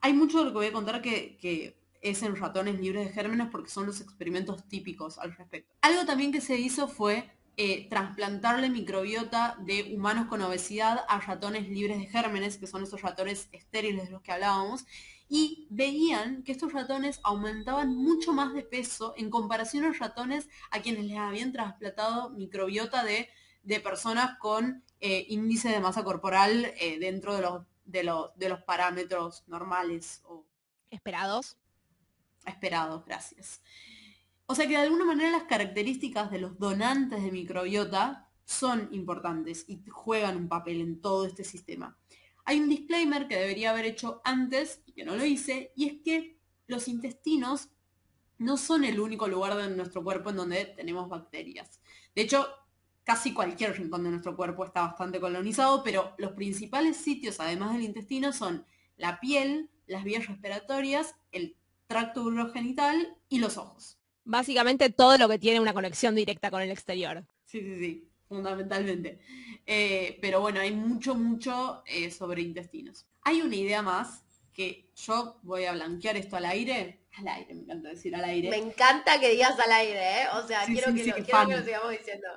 Hay 0.00 0.14
mucho 0.14 0.38
de 0.38 0.44
lo 0.44 0.50
que 0.50 0.56
voy 0.56 0.66
a 0.66 0.72
contar 0.72 1.02
que 1.02 1.80
es 2.00 2.22
en 2.22 2.36
ratones 2.36 2.80
libres 2.80 3.06
de 3.06 3.12
gérmenes 3.12 3.48
porque 3.50 3.70
son 3.70 3.86
los 3.86 4.00
experimentos 4.00 4.66
típicos 4.68 5.18
al 5.18 5.34
respecto. 5.34 5.74
Algo 5.82 6.04
también 6.06 6.32
que 6.32 6.40
se 6.40 6.56
hizo 6.56 6.88
fue 6.88 7.30
eh, 7.56 7.88
trasplantarle 7.88 8.70
microbiota 8.70 9.56
de 9.60 9.94
humanos 9.94 10.26
con 10.28 10.42
obesidad 10.42 11.04
a 11.08 11.20
ratones 11.20 11.68
libres 11.68 11.98
de 11.98 12.06
gérmenes, 12.06 12.58
que 12.58 12.66
son 12.66 12.82
esos 12.82 13.02
ratones 13.02 13.48
estériles 13.52 14.06
de 14.06 14.10
los 14.10 14.22
que 14.22 14.32
hablábamos, 14.32 14.86
y 15.28 15.66
veían 15.70 16.42
que 16.42 16.52
estos 16.52 16.72
ratones 16.72 17.20
aumentaban 17.22 17.94
mucho 17.94 18.32
más 18.32 18.52
de 18.52 18.62
peso 18.62 19.14
en 19.16 19.30
comparación 19.30 19.84
a 19.84 19.88
los 19.88 19.98
ratones 19.98 20.48
a 20.70 20.80
quienes 20.80 21.04
les 21.04 21.18
habían 21.18 21.52
trasplantado 21.52 22.30
microbiota 22.30 23.04
de, 23.04 23.28
personas 23.80 24.38
con 24.38 24.82
eh, 25.00 25.26
índice 25.28 25.68
de 25.68 25.80
masa 25.80 26.02
corporal 26.02 26.72
eh, 26.80 26.98
dentro 26.98 27.34
de 27.36 27.42
los, 27.42 27.64
de, 27.84 28.02
los, 28.02 28.36
de 28.36 28.48
los 28.48 28.62
parámetros 28.62 29.44
normales 29.46 30.22
o 30.24 30.44
esperados 30.90 31.56
esperados, 32.46 33.04
gracias. 33.04 33.60
O 34.50 34.54
sea 34.56 34.66
que 34.66 34.72
de 34.72 34.78
alguna 34.78 35.04
manera 35.04 35.30
las 35.30 35.44
características 35.44 36.28
de 36.32 36.40
los 36.40 36.58
donantes 36.58 37.22
de 37.22 37.30
microbiota 37.30 38.28
son 38.44 38.88
importantes 38.90 39.64
y 39.68 39.80
juegan 39.88 40.36
un 40.36 40.48
papel 40.48 40.80
en 40.80 41.00
todo 41.00 41.24
este 41.24 41.44
sistema. 41.44 41.96
Hay 42.44 42.58
un 42.58 42.68
disclaimer 42.68 43.28
que 43.28 43.36
debería 43.36 43.70
haber 43.70 43.84
hecho 43.84 44.20
antes 44.24 44.82
y 44.86 44.92
que 44.92 45.04
no 45.04 45.14
lo 45.14 45.24
hice, 45.24 45.72
y 45.76 45.86
es 45.86 46.02
que 46.02 46.36
los 46.66 46.88
intestinos 46.88 47.68
no 48.38 48.56
son 48.56 48.82
el 48.82 48.98
único 48.98 49.28
lugar 49.28 49.56
de 49.56 49.70
nuestro 49.76 50.02
cuerpo 50.02 50.30
en 50.30 50.36
donde 50.38 50.64
tenemos 50.64 51.08
bacterias. 51.08 51.80
De 52.16 52.22
hecho, 52.22 52.48
casi 53.04 53.32
cualquier 53.32 53.78
rincón 53.78 54.02
de 54.02 54.10
nuestro 54.10 54.34
cuerpo 54.34 54.64
está 54.64 54.82
bastante 54.82 55.20
colonizado, 55.20 55.84
pero 55.84 56.12
los 56.18 56.32
principales 56.32 56.96
sitios, 56.96 57.38
además 57.38 57.74
del 57.74 57.82
intestino, 57.82 58.32
son 58.32 58.66
la 58.96 59.20
piel, 59.20 59.70
las 59.86 60.02
vías 60.02 60.26
respiratorias, 60.26 61.14
el 61.30 61.56
tracto 61.86 62.24
urogenital 62.24 63.16
y 63.28 63.38
los 63.38 63.56
ojos. 63.56 63.99
Básicamente 64.24 64.90
todo 64.90 65.18
lo 65.18 65.28
que 65.28 65.38
tiene 65.38 65.60
una 65.60 65.74
conexión 65.74 66.14
directa 66.14 66.50
con 66.50 66.62
el 66.62 66.70
exterior. 66.70 67.24
Sí, 67.44 67.60
sí, 67.60 67.78
sí, 67.78 68.10
fundamentalmente. 68.28 69.20
Eh, 69.66 70.18
pero 70.20 70.40
bueno, 70.40 70.60
hay 70.60 70.72
mucho, 70.72 71.14
mucho 71.14 71.82
eh, 71.86 72.10
sobre 72.10 72.42
intestinos. 72.42 73.06
Hay 73.22 73.42
una 73.42 73.56
idea 73.56 73.82
más 73.82 74.24
que 74.52 74.90
yo 74.94 75.38
voy 75.42 75.64
a 75.64 75.72
blanquear 75.72 76.16
esto 76.16 76.36
al 76.36 76.44
aire. 76.46 77.00
Al 77.18 77.28
aire, 77.28 77.54
me 77.54 77.62
encanta 77.62 77.88
decir 77.88 78.14
al 78.14 78.24
aire. 78.24 78.50
Me 78.50 78.56
encanta 78.56 79.18
que 79.18 79.30
digas 79.30 79.58
al 79.58 79.72
aire, 79.72 80.22
¿eh? 80.22 80.26
O 80.34 80.46
sea, 80.46 80.64
Sí, 80.66 80.72
quiero, 80.72 80.88
sí, 80.88 80.94
que, 80.94 81.04
sí, 81.04 81.10
lo, 81.10 81.16
qué 81.16 81.22
quiero 81.24 81.46
que 81.46 81.46
fan. 81.46 81.50
lo 81.58 81.64
sigamos 81.64 81.90
diciendo. 81.90 82.28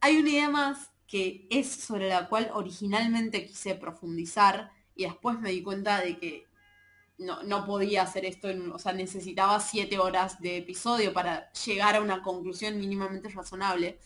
Hay 0.00 0.16
una 0.16 0.30
idea 0.30 0.48
más 0.50 0.90
que 1.06 1.46
es 1.50 1.68
sobre 1.70 2.08
la 2.08 2.28
cual 2.28 2.50
originalmente 2.52 3.46
quise 3.46 3.74
profundizar 3.74 4.72
y 4.94 5.04
después 5.04 5.38
me 5.40 5.50
di 5.50 5.62
cuenta 5.62 6.00
de 6.00 6.18
que 6.18 6.47
no, 7.18 7.66
podía 7.66 8.02
hacer 8.02 8.24
esto, 8.24 8.48
en- 8.48 8.70
o 8.72 8.78
sea, 8.78 8.92
necesitaba 8.92 9.60
siete 9.60 9.98
horas 9.98 10.40
de 10.40 10.58
episodio 10.58 11.12
para 11.12 11.52
llegar 11.52 11.96
a 11.96 12.00
una 12.00 12.22
conclusión 12.22 12.78
mínimamente 12.78 13.28
razonable, 13.28 13.98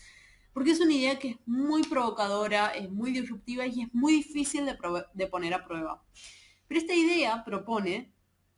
porque 0.53 0.73
es 0.73 0.81
una 0.81 0.93
idea 0.95 1.19
que 1.19 1.29
es 1.31 1.37
muy 1.47 1.83
provocadora, 1.83 2.69
es 2.69 2.91
muy 2.91 3.13
disruptiva 3.13 3.67
y 3.67 3.83
es 3.83 3.95
muy 3.95 4.15
difícil 4.15 4.67
de 5.15 5.27
poner 5.27 5.55
a 5.55 5.65
prueba. 5.65 6.03
Pero 6.69 6.81
esta 6.81 6.95
idea 6.95 7.45
propone 7.45 8.13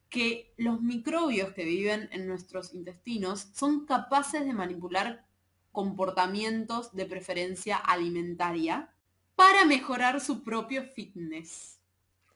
que 0.09 0.55
los 0.57 0.81
microbios 0.81 1.53
que 1.53 1.65
viven 1.65 2.09
en 2.13 2.29
nuestros 2.29 2.73
intestinos 2.75 3.49
son 3.55 3.85
capaces 3.87 4.45
de 4.45 4.53
manipular 4.53 5.27
comportamientos 5.73 6.95
de 6.95 7.07
preferencia 7.07 7.77
alimentaria 7.77 8.95
para 9.35 9.65
mejorar 9.65 10.21
su 10.21 10.45
propio 10.45 10.85
fitness. 10.85 11.81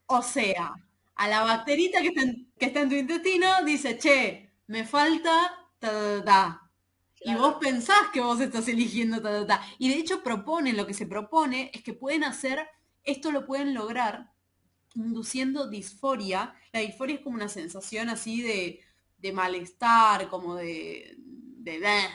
O 0.06 0.22
sea, 0.22 0.74
a 1.18 1.28
la 1.28 1.42
bacterita 1.44 2.00
que 2.02 2.08
está 2.08 2.22
en, 2.22 2.52
que 2.58 2.66
está 2.66 2.80
en 2.82 2.88
tu 2.90 2.94
intestino 2.96 3.48
dice, 3.64 3.98
che, 3.98 4.52
me 4.68 4.84
falta 4.86 5.52
ta, 5.78 5.90
ta, 5.92 6.24
ta". 6.24 6.70
Y 7.20 7.34
vos 7.34 7.56
pensás 7.60 8.10
que 8.12 8.20
vos 8.20 8.40
estás 8.40 8.68
eligiendo 8.68 9.20
ta, 9.22 9.30
ta, 9.40 9.46
ta. 9.46 9.66
Y 9.78 9.88
de 9.90 9.96
hecho 9.96 10.22
proponen, 10.22 10.76
lo 10.76 10.86
que 10.86 10.94
se 10.94 11.06
propone 11.06 11.70
es 11.74 11.82
que 11.82 11.94
pueden 11.94 12.24
hacer, 12.24 12.66
esto 13.04 13.32
lo 13.32 13.46
pueden 13.46 13.74
lograr 13.74 14.32
induciendo 14.94 15.68
disforia. 15.68 16.54
La 16.72 16.80
disforia 16.80 17.16
es 17.16 17.22
como 17.22 17.36
una 17.36 17.48
sensación 17.48 18.08
así 18.10 18.42
de, 18.42 18.80
de 19.18 19.32
malestar, 19.32 20.28
como 20.28 20.56
de... 20.56 21.16
de, 21.18 21.80
de- 21.80 22.08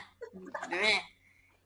de- 0.70 1.00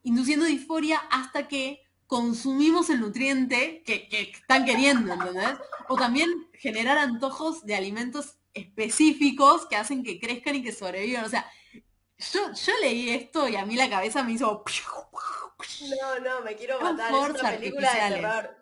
induciendo 0.03 0.47
disforia 0.47 0.99
hasta 1.11 1.49
que 1.49 1.83
consumimos 2.09 2.89
el 2.91 3.01
nutriente 3.01 3.83
que, 3.85 4.09
que 4.09 4.33
están 4.33 4.65
queriendo, 4.65 5.13
¿entendés? 5.13 5.59
O 5.89 5.97
también 5.97 6.49
generar 6.55 6.99
antojos 6.99 7.65
de 7.65 7.77
alimentos 7.77 8.39
específicos 8.55 9.67
que 9.67 9.77
hacen 9.77 10.03
que 10.03 10.19
crezcan 10.19 10.57
y 10.57 10.63
que 10.63 10.73
sobrevivan. 10.73 11.27
O 11.27 11.29
sea, 11.29 11.49
yo, 12.33 12.53
yo 12.53 12.73
leí 12.81 13.11
esto 13.11 13.47
y 13.47 13.57
a 13.57 13.67
mí 13.67 13.77
la 13.77 13.91
cabeza 13.91 14.25
me 14.25 14.33
hizo... 14.33 14.65
No, 16.01 16.19
no, 16.21 16.41
me 16.41 16.57
quiero 16.57 16.81
matar. 16.81 17.13
Es 17.13 17.41
una 17.41 17.51
película 17.51 17.93
de 17.93 18.15
terror. 18.15 18.57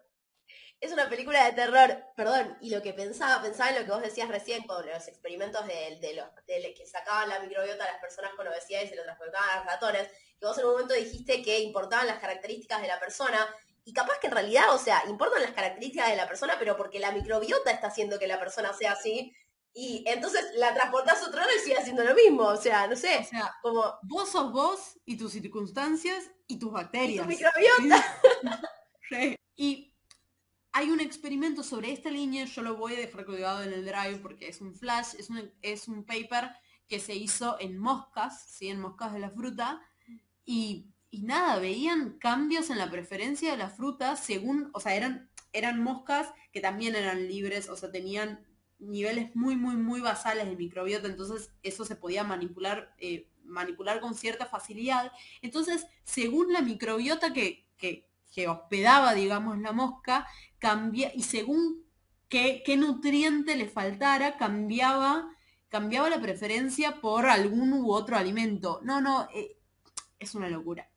Es 0.81 0.93
una 0.93 1.09
película 1.09 1.45
de 1.45 1.53
terror, 1.53 2.05
perdón. 2.17 2.59
Y 2.61 2.71
lo 2.71 2.83
que 2.83 2.93
pensaba, 2.93 3.43
pensaba 3.43 3.71
en 3.71 3.77
lo 3.77 3.85
que 3.85 3.93
vos 3.93 4.03
decías 4.03 4.29
recién 4.29 4.67
con 4.67 4.87
los 4.87 5.09
experimentos 5.09 5.67
de, 5.67 5.99
de 6.01 6.15
los 6.15 6.27
de 6.47 6.75
que 6.75 6.87
sacaban 6.87 7.29
la 7.31 7.41
microbiota 7.41 7.85
a 7.85 7.93
las 7.93 8.01
personas 8.01 8.33
con 8.37 8.47
obesidad 8.47 8.83
y 8.83 8.89
se 8.89 8.97
lo 8.97 9.03
transportaban 9.05 9.49
a 9.51 9.57
los 9.57 9.67
ratones. 9.67 10.09
Que 10.39 10.47
vos 10.47 10.59
en 10.59 10.67
un 10.67 10.73
momento 10.73 10.95
dijiste 10.95 11.43
que 11.43 11.61
importaban 11.61 12.07
las 12.07 12.19
características 12.19 12.83
de 12.83 12.89
la 12.89 13.01
persona. 13.01 13.47
Y 13.85 13.93
capaz 13.95 14.19
que 14.19 14.27
en 14.27 14.35
realidad, 14.35 14.75
o 14.75 14.79
sea, 14.79 15.03
importan 15.09 15.43
las 15.43 15.53
características 15.53 16.11
de 16.11 16.17
la 16.17 16.29
persona, 16.29 16.57
pero 16.59 16.77
porque 16.77 16.99
la 16.99 17.13
microbiota 17.13 17.71
está 17.71 17.87
haciendo 17.87 18.19
que 18.19 18.27
la 18.27 18.39
persona 18.39 18.73
sea 18.75 18.93
así. 18.93 19.33
Y 19.73 20.05
entonces 20.07 20.45
la 20.55 20.75
transportás 20.75 21.23
a 21.23 21.27
otro 21.29 21.39
lado 21.41 21.51
y 21.57 21.61
sigue 21.61 21.77
haciendo 21.79 22.03
lo 22.05 22.15
mismo. 22.15 22.45
O 22.45 22.57
sea, 22.57 22.87
no 22.87 22.97
sé, 22.97 23.19
O 23.19 23.25
sea, 23.25 23.55
como 23.63 23.99
vos 24.03 24.31
sos 24.31 24.53
vos 24.53 24.99
y 25.05 25.17
tus 25.17 25.33
circunstancias 25.33 26.31
y 26.47 26.59
tus 26.59 26.71
y 26.71 26.73
bacterias. 26.73 27.23
tu 27.25 27.29
microbiota. 27.29 28.21
Re. 29.11 29.37
Y 29.55 29.96
hay 30.77 30.91
un 30.91 31.01
experimento 31.01 31.63
sobre 31.63 31.91
esta 31.91 32.11
línea, 32.11 32.45
yo 32.45 32.61
lo 32.61 32.77
voy 32.77 32.93
a 32.93 32.99
dejar 32.99 33.25
colgado 33.25 33.63
en 33.63 33.73
el 33.73 33.87
drive 33.87 34.19
porque 34.19 34.49
es 34.49 34.61
un 34.61 34.75
flash, 34.75 35.15
es 35.19 35.31
un, 35.31 35.51
es 35.63 35.89
un 35.89 36.05
paper 36.05 36.51
que 36.87 37.01
se 37.01 37.15
hizo 37.15 37.57
en 37.59 37.79
moscas, 37.79 38.45
¿sí? 38.51 38.69
en 38.69 38.79
moscas 38.79 39.15
de 39.15 39.21
la 39.21 39.31
fruta, 39.31 39.81
y, 40.45 40.93
nada, 41.13 41.59
veían 41.61 42.19
cambios 42.19 42.69
en 42.69 42.77
la 42.77 42.91
preferencia 42.91 43.51
de 43.51 43.57
la 43.57 43.71
fruta 43.71 44.17
según, 44.17 44.69
o 44.75 44.81
sea, 44.81 44.95
eran, 44.95 45.31
eran 45.55 45.83
moscas 45.83 46.29
que 46.53 46.61
también 46.61 46.95
eran 46.95 47.27
libres, 47.27 47.71
o 47.71 47.77
sea, 47.77 47.91
tenían 47.91 48.45
niveles 48.79 49.35
muy, 49.35 49.57
muy, 49.57 49.77
muy 49.77 50.03
basales 50.03 50.45
de 50.45 50.57
microbiota, 50.57 51.09
entonces 51.09 51.53
eso 51.63 51.87
se 51.87 51.97
podía 51.97 52.23
manipular, 52.23 52.95
eh, 52.99 53.31
manipular 53.45 54.01
con 54.01 54.15
cierta 54.15 54.45
facilidad. 54.45 55.11
Entonces, 55.41 55.87
según 56.05 56.53
la 56.53 56.61
microbiota 56.61 57.33
que, 57.33 57.65
que 58.33 58.49
hospedaba, 58.49 59.15
digamos, 59.15 59.59
la 59.59 59.73
mosca, 59.73 60.27
cambia, 60.59 61.11
y 61.15 61.23
según 61.23 61.85
qué, 62.29 62.63
qué 62.65 62.77
nutriente 62.77 63.57
le 63.57 63.69
faltara, 63.69 64.37
cambiaba, 64.37 65.31
cambiaba 65.69 66.11
la 66.11 66.21
preferencia 66.21 67.01
por 67.01 67.27
algún 67.27 67.73
u 67.73 67.93
otro 67.93 68.17
alimento. 68.17 68.81
No, 68.83 69.01
no, 69.01 69.29
eh, 69.35 69.57
es 70.19 70.35
una 70.35 70.49
locura. 70.49 70.91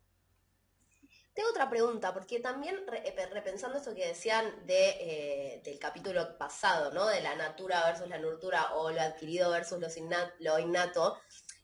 Tengo 1.34 1.50
otra 1.52 1.70
pregunta, 1.70 2.14
porque 2.14 2.40
también 2.40 2.76
eh, 2.92 3.30
repensando 3.32 3.78
esto 3.78 3.96
que 3.96 4.08
decían 4.08 4.66
de, 4.66 4.90
eh, 5.00 5.62
del 5.64 5.80
capítulo 5.80 6.38
pasado, 6.38 6.92
¿no? 6.92 7.06
De 7.08 7.22
la 7.22 7.36
natura 7.36 7.84
versus 7.86 8.10
la 8.10 8.18
nurtura 8.18 8.76
o 8.76 8.92
lo 8.92 9.02
adquirido 9.02 9.50
versus 9.50 9.80
los 9.80 9.96
inna- 9.98 10.34
lo 10.40 10.60
innato, 10.60 11.18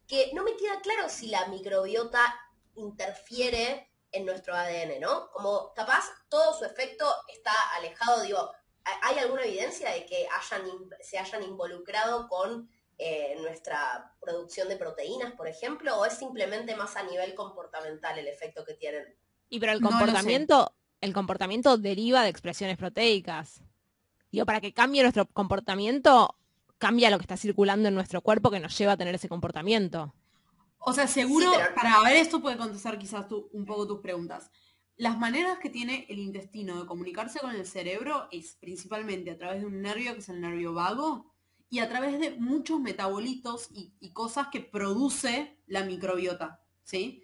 que 0.07 0.31
no 0.33 0.43
me 0.43 0.55
queda 0.55 0.79
claro 0.81 1.09
si 1.09 1.27
la 1.27 1.47
microbiota 1.47 2.21
interfiere 2.75 3.89
en 4.15 4.25
nuestro 4.25 4.55
ADN, 4.55 4.99
¿no? 4.99 5.29
Como 5.31 5.73
capaz 5.73 6.05
todo 6.29 6.57
su 6.57 6.65
efecto 6.65 7.05
está 7.27 7.51
alejado, 7.77 8.21
digo, 8.23 8.39
¿ha- 8.85 9.07
¿hay 9.07 9.19
alguna 9.19 9.43
evidencia 9.43 9.91
de 9.91 10.05
que 10.05 10.27
hayan, 10.27 10.65
se 11.01 11.17
hayan 11.19 11.43
involucrado 11.43 12.27
con 12.27 12.69
eh, 12.97 13.35
nuestra 13.41 14.13
producción 14.21 14.69
de 14.69 14.77
proteínas, 14.77 15.33
por 15.33 15.47
ejemplo, 15.49 15.97
o 15.99 16.05
es 16.05 16.13
simplemente 16.13 16.75
más 16.77 16.95
a 16.95 17.03
nivel 17.03 17.35
comportamental 17.35 18.17
el 18.17 18.27
efecto 18.27 18.63
que 18.63 18.73
tienen? 18.75 19.13
Y 19.49 19.59
pero 19.59 19.73
el 19.73 19.81
No 19.81 19.89
comportamiento, 19.89 20.73
el 21.01 21.13
comportamiento 21.13 21.77
deriva 21.77 22.23
de 22.23 22.29
expresiones 22.29 22.77
proteicas. 22.77 23.61
Digo, 24.31 24.45
para 24.45 24.61
que 24.61 24.73
cambie 24.73 25.01
nuestro 25.01 25.25
comportamiento, 25.25 26.35
cambia 26.77 27.09
lo 27.09 27.17
que 27.17 27.23
está 27.23 27.35
circulando 27.37 27.89
en 27.89 27.95
nuestro 27.95 28.21
cuerpo 28.21 28.49
que 28.49 28.59
nos 28.61 28.77
lleva 28.77 28.93
a 28.93 28.97
tener 28.97 29.13
ese 29.15 29.27
comportamiento. 29.29 30.13
O 30.87 30.93
sea, 30.93 31.07
seguro, 31.07 31.49
Sí, 31.51 31.57
pero- 31.57 31.75
para 31.75 32.01
ver 32.01 32.17
esto 32.17 32.41
puede 32.41 32.57
contestar 32.57 32.97
quizás 32.99 33.27
tú- 33.27 33.49
un 33.53 33.65
poco 33.65 33.87
tus 33.87 33.99
preguntas. 34.01 34.51
Las 34.97 35.17
maneras 35.17 35.57
que 35.59 35.69
tiene 35.69 36.05
el 36.09 36.19
intestino 36.19 36.79
de 36.79 36.85
comunicarse 36.87 37.39
con 37.39 37.53
el 37.55 37.65
cerebro 37.65 38.27
es 38.31 38.55
principalmente 38.61 39.31
a 39.31 39.37
través 39.37 39.59
de 39.61 39.67
un 39.67 39.81
nervio 39.81 40.13
que 40.13 40.19
es 40.19 40.29
el 40.29 40.39
nervio 40.41 40.73
vago 40.73 41.33
y 41.69 41.79
a 41.79 41.89
través 41.89 42.19
de 42.19 42.31
muchos 42.39 42.79
metabolitos 42.79 43.69
y, 43.73 43.93
y 43.99 44.13
cosas 44.13 44.47
que 44.51 44.61
produce 44.61 45.57
la 45.67 45.83
microbiota, 45.83 46.61
¿sí? 46.83 47.23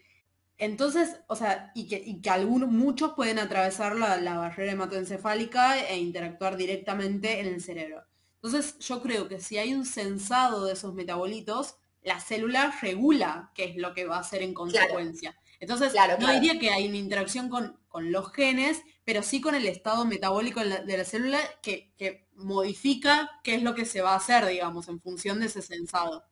Entonces, 0.57 1.19
o 1.27 1.35
sea, 1.35 1.71
y 1.73 1.87
que, 1.87 2.01
y 2.05 2.21
que 2.21 2.29
algunos, 2.29 2.69
muchos 2.69 3.13
pueden 3.13 3.39
atravesar 3.39 3.95
la, 3.95 4.17
la 4.17 4.37
barrera 4.37 4.73
hematoencefálica 4.73 5.79
e 5.87 5.97
interactuar 5.99 6.55
directamente 6.57 7.39
en 7.39 7.47
el 7.47 7.61
cerebro. 7.61 8.03
Entonces, 8.35 8.77
yo 8.79 9.01
creo 9.01 9.27
que 9.27 9.39
si 9.39 9.57
hay 9.57 9.73
un 9.73 9.85
sensado 9.85 10.65
de 10.65 10.73
esos 10.73 10.93
metabolitos, 10.93 11.77
la 12.03 12.19
célula 12.19 12.73
regula 12.81 13.51
qué 13.53 13.65
es 13.65 13.75
lo 13.77 13.93
que 13.93 14.05
va 14.05 14.17
a 14.17 14.21
hacer 14.21 14.41
en 14.41 14.53
consecuencia. 14.53 15.37
Entonces, 15.59 15.91
Claro, 15.91 16.13
no 16.13 16.19
claro. 16.25 16.39
diría 16.39 16.59
que 16.59 16.71
hay 16.71 16.87
una 16.87 16.97
interacción 16.97 17.47
con, 17.49 17.79
con 17.87 18.11
los 18.11 18.31
genes, 18.33 18.81
pero 19.05 19.21
sí 19.21 19.41
con 19.41 19.53
el 19.55 19.67
estado 19.67 20.05
metabólico 20.05 20.59
de 20.61 20.65
la, 20.65 20.77
de 20.81 20.97
la 20.97 21.05
célula 21.05 21.39
que, 21.61 21.93
que 21.97 22.27
modifica 22.35 23.29
qué 23.43 23.55
es 23.55 23.63
lo 23.63 23.75
que 23.75 23.85
se 23.85 24.01
va 24.01 24.13
a 24.13 24.17
hacer, 24.17 24.45
digamos, 24.47 24.87
en 24.87 24.99
función 24.99 25.39
de 25.39 25.45
ese 25.47 25.61
sensado. 25.61 26.25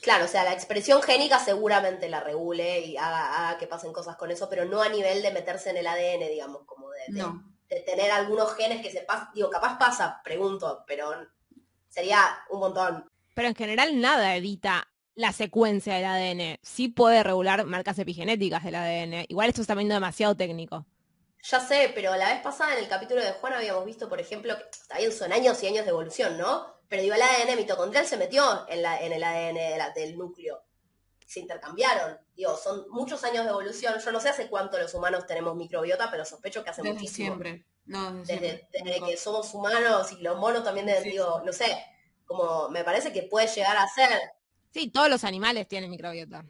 Claro, 0.00 0.26
o 0.26 0.28
sea, 0.28 0.44
la 0.44 0.52
expresión 0.52 1.02
génica 1.02 1.38
seguramente 1.40 2.08
la 2.08 2.20
regule 2.20 2.80
y 2.80 2.96
haga, 2.96 3.48
haga 3.48 3.58
que 3.58 3.66
pasen 3.66 3.92
cosas 3.92 4.16
con 4.16 4.30
eso, 4.30 4.48
pero 4.48 4.64
no 4.64 4.80
a 4.82 4.88
nivel 4.88 5.22
de 5.22 5.32
meterse 5.32 5.70
en 5.70 5.78
el 5.78 5.86
ADN, 5.86 6.28
digamos, 6.30 6.62
como 6.66 6.88
de, 6.90 7.00
de- 7.08 7.18
No. 7.20 7.42
de 7.68 7.80
tener 7.80 8.10
algunos 8.10 8.54
genes 8.54 8.80
que 8.82 8.90
se 8.92 9.00
pasan. 9.00 9.28
Digo, 9.34 9.50
capaz 9.50 9.78
pasa, 9.78 10.20
pregunto, 10.22 10.84
pero 10.86 11.10
sería 11.88 12.20
un 12.50 12.60
montón. 12.60 13.10
Pero 13.34 13.48
en 13.48 13.54
general 13.56 14.00
nada 14.00 14.36
edita 14.36 14.88
la 15.18 15.32
secuencia 15.32 15.94
del 15.96 16.04
ADN. 16.06 16.58
Sí 16.62 16.88
puede 16.88 17.22
regular 17.22 17.64
marcas 17.66 17.98
epigenéticas 17.98 18.64
del 18.64 18.76
ADN. 18.76 19.26
Igual 19.28 19.48
esto 19.50 19.60
es 19.62 19.66
también 19.68 19.88
demasiado 19.90 20.36
técnico. 20.36 20.86
Ya 21.42 21.60
sé, 21.60 21.92
pero 21.94 22.14
la 22.16 22.30
vez 22.32 22.42
pasada 22.42 22.72
en 22.74 22.80
el 22.80 22.88
capítulo 22.88 23.22
de 23.22 23.32
Juan 23.32 23.52
habíamos 23.54 23.84
visto, 23.84 24.08
por 24.08 24.20
ejemplo, 24.20 24.56
que 24.56 24.64
está 24.72 24.98
bien, 24.98 25.12
son 25.12 25.32
años 25.32 25.62
y 25.62 25.68
años 25.68 25.84
de 25.84 25.90
evolución, 25.90 26.36
¿no? 26.36 26.66
Pero 26.88 27.02
digo, 27.02 27.14
el 27.14 27.22
ADN 27.22 27.56
mitocondrial 27.56 28.06
se 28.06 28.16
metió 28.16 28.66
en, 28.68 28.82
la, 28.82 29.00
en 29.00 29.12
el 29.12 29.22
ADN 29.22 29.54
de 29.72 29.78
la- 29.78 29.90
del 29.90 30.16
núcleo. 30.18 30.62
se 31.26 31.40
intercambiaron. 31.40 32.18
Digo, 32.36 32.56
son 32.56 32.86
muchos 32.90 33.24
años 33.24 33.44
de 33.44 33.50
evolución. 33.50 33.98
Yo 34.00 34.12
no 34.12 34.20
sé 34.20 34.30
hace 34.30 34.48
cuánto 34.48 34.78
los 34.78 34.94
humanos 34.94 35.26
tenemos 35.26 35.56
microbiota, 35.56 36.10
pero 36.10 36.24
sospecho 36.24 36.64
que 36.64 36.70
hace 36.70 36.82
Desde 36.82 36.94
muchísimo. 36.94 37.26
siempre. 37.26 37.66
No, 37.86 38.12
desde, 38.24 38.40
Desde, 38.40 38.48
siempre. 38.48 38.68
desde 38.72 39.04
que 39.04 39.16
somos 39.16 39.52
humanos 39.54 40.12
y 40.12 40.22
los 40.22 40.36
monos 40.38 40.64
también, 40.64 40.86
de, 40.86 41.02
Sí, 41.02 41.10
digo, 41.10 41.42
no 41.44 41.52
sé, 41.52 41.66
como 42.26 42.68
me 42.70 42.84
parece 42.84 43.12
que 43.12 43.22
puede 43.24 43.46
llegar 43.48 43.76
a 43.76 43.86
ser. 43.88 44.10
Sí, 44.72 44.88
todos 44.88 45.08
los 45.08 45.24
animales 45.24 45.66
tienen 45.68 45.90
microbiota. 45.90 46.44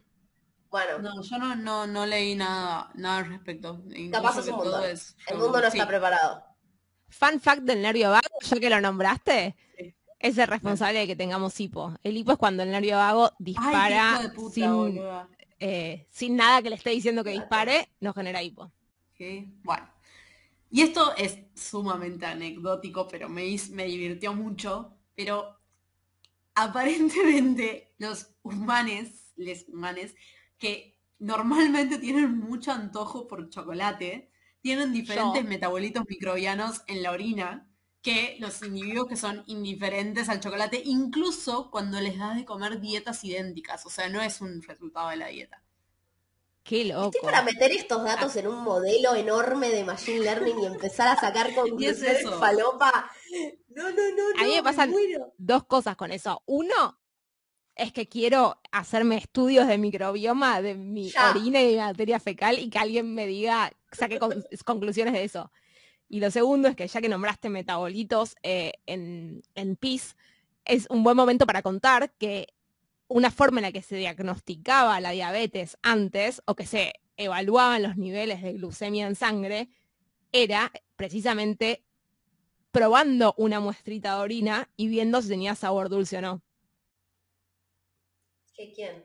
Bueno, 0.71 0.99
No, 0.99 1.23
yo 1.23 1.39
no, 1.39 1.57
no, 1.57 1.87
no 1.87 2.05
leí 2.07 2.35
nada, 2.35 2.91
nada 2.95 3.19
al 3.19 3.27
respecto. 3.29 3.83
capaz 4.13 4.39
es 4.39 4.49
un 4.49 4.85
es 4.85 5.17
El 5.27 5.37
yo- 5.37 5.43
mundo 5.45 5.61
no 5.63 5.71
sí, 5.71 5.79
está 5.79 5.89
preparado. 5.89 6.45
Fun 7.09 7.41
fact 7.41 7.63
del 7.63 7.81
nervio 7.81 8.11
vago, 8.11 8.29
ya 8.43 8.61
que 8.61 8.69
lo 8.69 8.81
nombraste, 8.81 9.57
Sí. 9.79 9.95
es 10.19 10.37
el 10.37 10.47
responsable 10.47 10.99
de 10.99 11.07
que 11.07 11.17
tengamos 11.17 11.59
hipo. 11.59 11.95
El 12.03 12.17
hipo 12.19 12.33
es 12.33 12.39
cuando 12.39 12.63
el 12.65 12.71
nervio 12.71 12.97
vago 12.97 13.33
dispara 13.39 14.31
puta, 14.35 14.55
sin, 14.55 15.01
eh, 15.59 16.07
sin 16.11 16.37
nada 16.37 16.61
que 16.61 16.69
le 16.69 16.77
esté 16.77 16.91
diciendo 16.91 17.25
que 17.25 17.31
dispare, 17.31 17.89
nos 18.01 18.15
genera 18.15 18.43
hipo. 18.43 18.71
Sí, 19.17 19.51
Bueno. 19.63 19.89
Y 20.71 20.83
esto 20.83 21.17
es 21.17 21.39
sumamente 21.55 22.27
anecdótico, 22.27 23.09
pero 23.09 23.31
me, 23.31 23.57
me 23.71 23.85
divirtió 23.87 24.35
mucho. 24.35 24.93
Pero 25.15 25.58
aparentemente 26.63 27.95
los 27.99 28.29
humanes, 28.43 29.33
les 29.37 29.67
humanes, 29.69 30.15
que 30.59 30.99
normalmente 31.19 31.99
tienen 31.99 32.37
mucho 32.39 32.73
antojo 32.73 33.27
por 33.29 33.49
chocolate, 33.51 34.31
tienen 34.61 34.93
diferentes 34.93 35.43
Yo. 35.43 35.49
metabolitos 35.49 36.05
microbianos 36.09 36.83
en 36.87 37.03
la 37.03 37.13
orina 37.13 37.69
que 38.03 38.37
los 38.41 38.63
individuos 38.63 39.09
que 39.09 39.17
son 39.17 39.43
indiferentes 39.47 40.29
al 40.29 40.41
chocolate, 40.41 40.83
incluso 40.85 41.71
cuando 41.71 42.01
les 42.01 42.19
das 42.19 42.37
de 42.37 42.45
comer 42.45 42.81
dietas 42.81 43.25
idénticas. 43.25 43.85
O 43.87 43.91
sea, 43.91 44.09
no 44.09 44.21
es 44.21 44.41
un 44.41 44.63
resultado 44.63 45.11
de 45.11 45.17
la 45.17 45.29
dieta. 45.29 45.63
Qué 46.63 46.85
loco. 46.85 47.07
Estoy 47.07 47.23
para 47.23 47.43
meter 47.43 47.73
estos 47.73 48.05
datos 48.05 48.37
en 48.37 48.47
un 48.47 48.63
modelo 48.63 49.15
enorme 49.15 49.71
de 49.71 49.85
Machine 49.85 50.21
Learning 50.21 50.61
y 50.61 50.67
empezar 50.67 51.09
a 51.09 51.17
sacar 51.17 51.55
conclusiones 51.55 52.21
eso. 52.21 52.39
falopa. 52.39 53.11
No, 53.69 53.83
no, 53.91 53.91
no. 53.91 54.41
A 54.41 54.45
mí 54.45 54.55
me 54.55 54.63
pasan-. 54.63 54.93
Dos 55.37 55.65
cosas 55.65 55.97
con 55.97 56.11
eso. 56.13 56.43
Uno 56.47 56.99
es 57.75 57.93
que 57.93 58.09
quiero 58.09 58.59
hacerme 58.73 59.17
estudios 59.19 59.69
de 59.69 59.79
microbioma 59.79 60.61
de 60.63 60.75
mi 60.75 61.11
Ya. 61.11 61.31
orina 61.31 61.61
y 61.63 61.67
de 61.67 61.73
mi 61.73 61.79
materia 61.79 62.19
fecal 62.19 62.59
y 62.59 62.71
que 62.71 62.79
alguien 62.79 63.15
me 63.15 63.27
diga, 63.27 63.73
saque 63.93 64.19
con- 64.19 64.45
conclusiones 64.65 65.13
de 65.15 65.23
eso. 65.25 65.53
Y 66.09 66.21
lo 66.21 66.31
segundo 66.31 66.69
es 66.69 66.75
que 66.77 66.89
ya 66.89 67.01
que 67.01 67.09
nombraste 67.09 67.51
metabolitos 67.51 68.35
eh, 68.43 68.73
en, 68.87 69.43
en 69.55 69.77
PIS, 69.77 70.17
es 70.65 70.87
un 70.91 71.05
buen 71.05 71.17
momento 71.17 71.47
para 71.47 71.63
contar 71.63 72.13
que 72.19 72.49
una 73.07 73.31
forma 73.31 73.61
en 73.61 73.65
la 73.65 73.73
que 73.73 73.83
se 73.83 73.97
diagnosticaba 73.97 75.01
la 75.01 75.11
diabetes 75.13 75.79
antes 75.83 76.43
o 76.47 76.55
que 76.57 76.67
se 76.67 76.95
evaluaban 77.17 77.83
los 77.83 77.97
niveles 77.97 78.43
de 78.43 78.53
glucemia 78.55 79.07
en 79.07 79.15
sangre 79.17 79.69
era 80.33 80.71
precisamente 80.97 81.85
probando 82.71 83.35
una 83.39 83.61
muestrita 83.61 84.15
de 84.17 84.21
orina 84.21 84.69
y 84.77 84.89
viendo 84.89 85.21
si 85.23 85.29
tenía 85.29 85.55
sabor 85.55 85.89
dulce 85.89 86.19
o 86.19 86.21
no. 86.23 86.43
¿Qué 88.55 88.73
quién? 88.75 89.05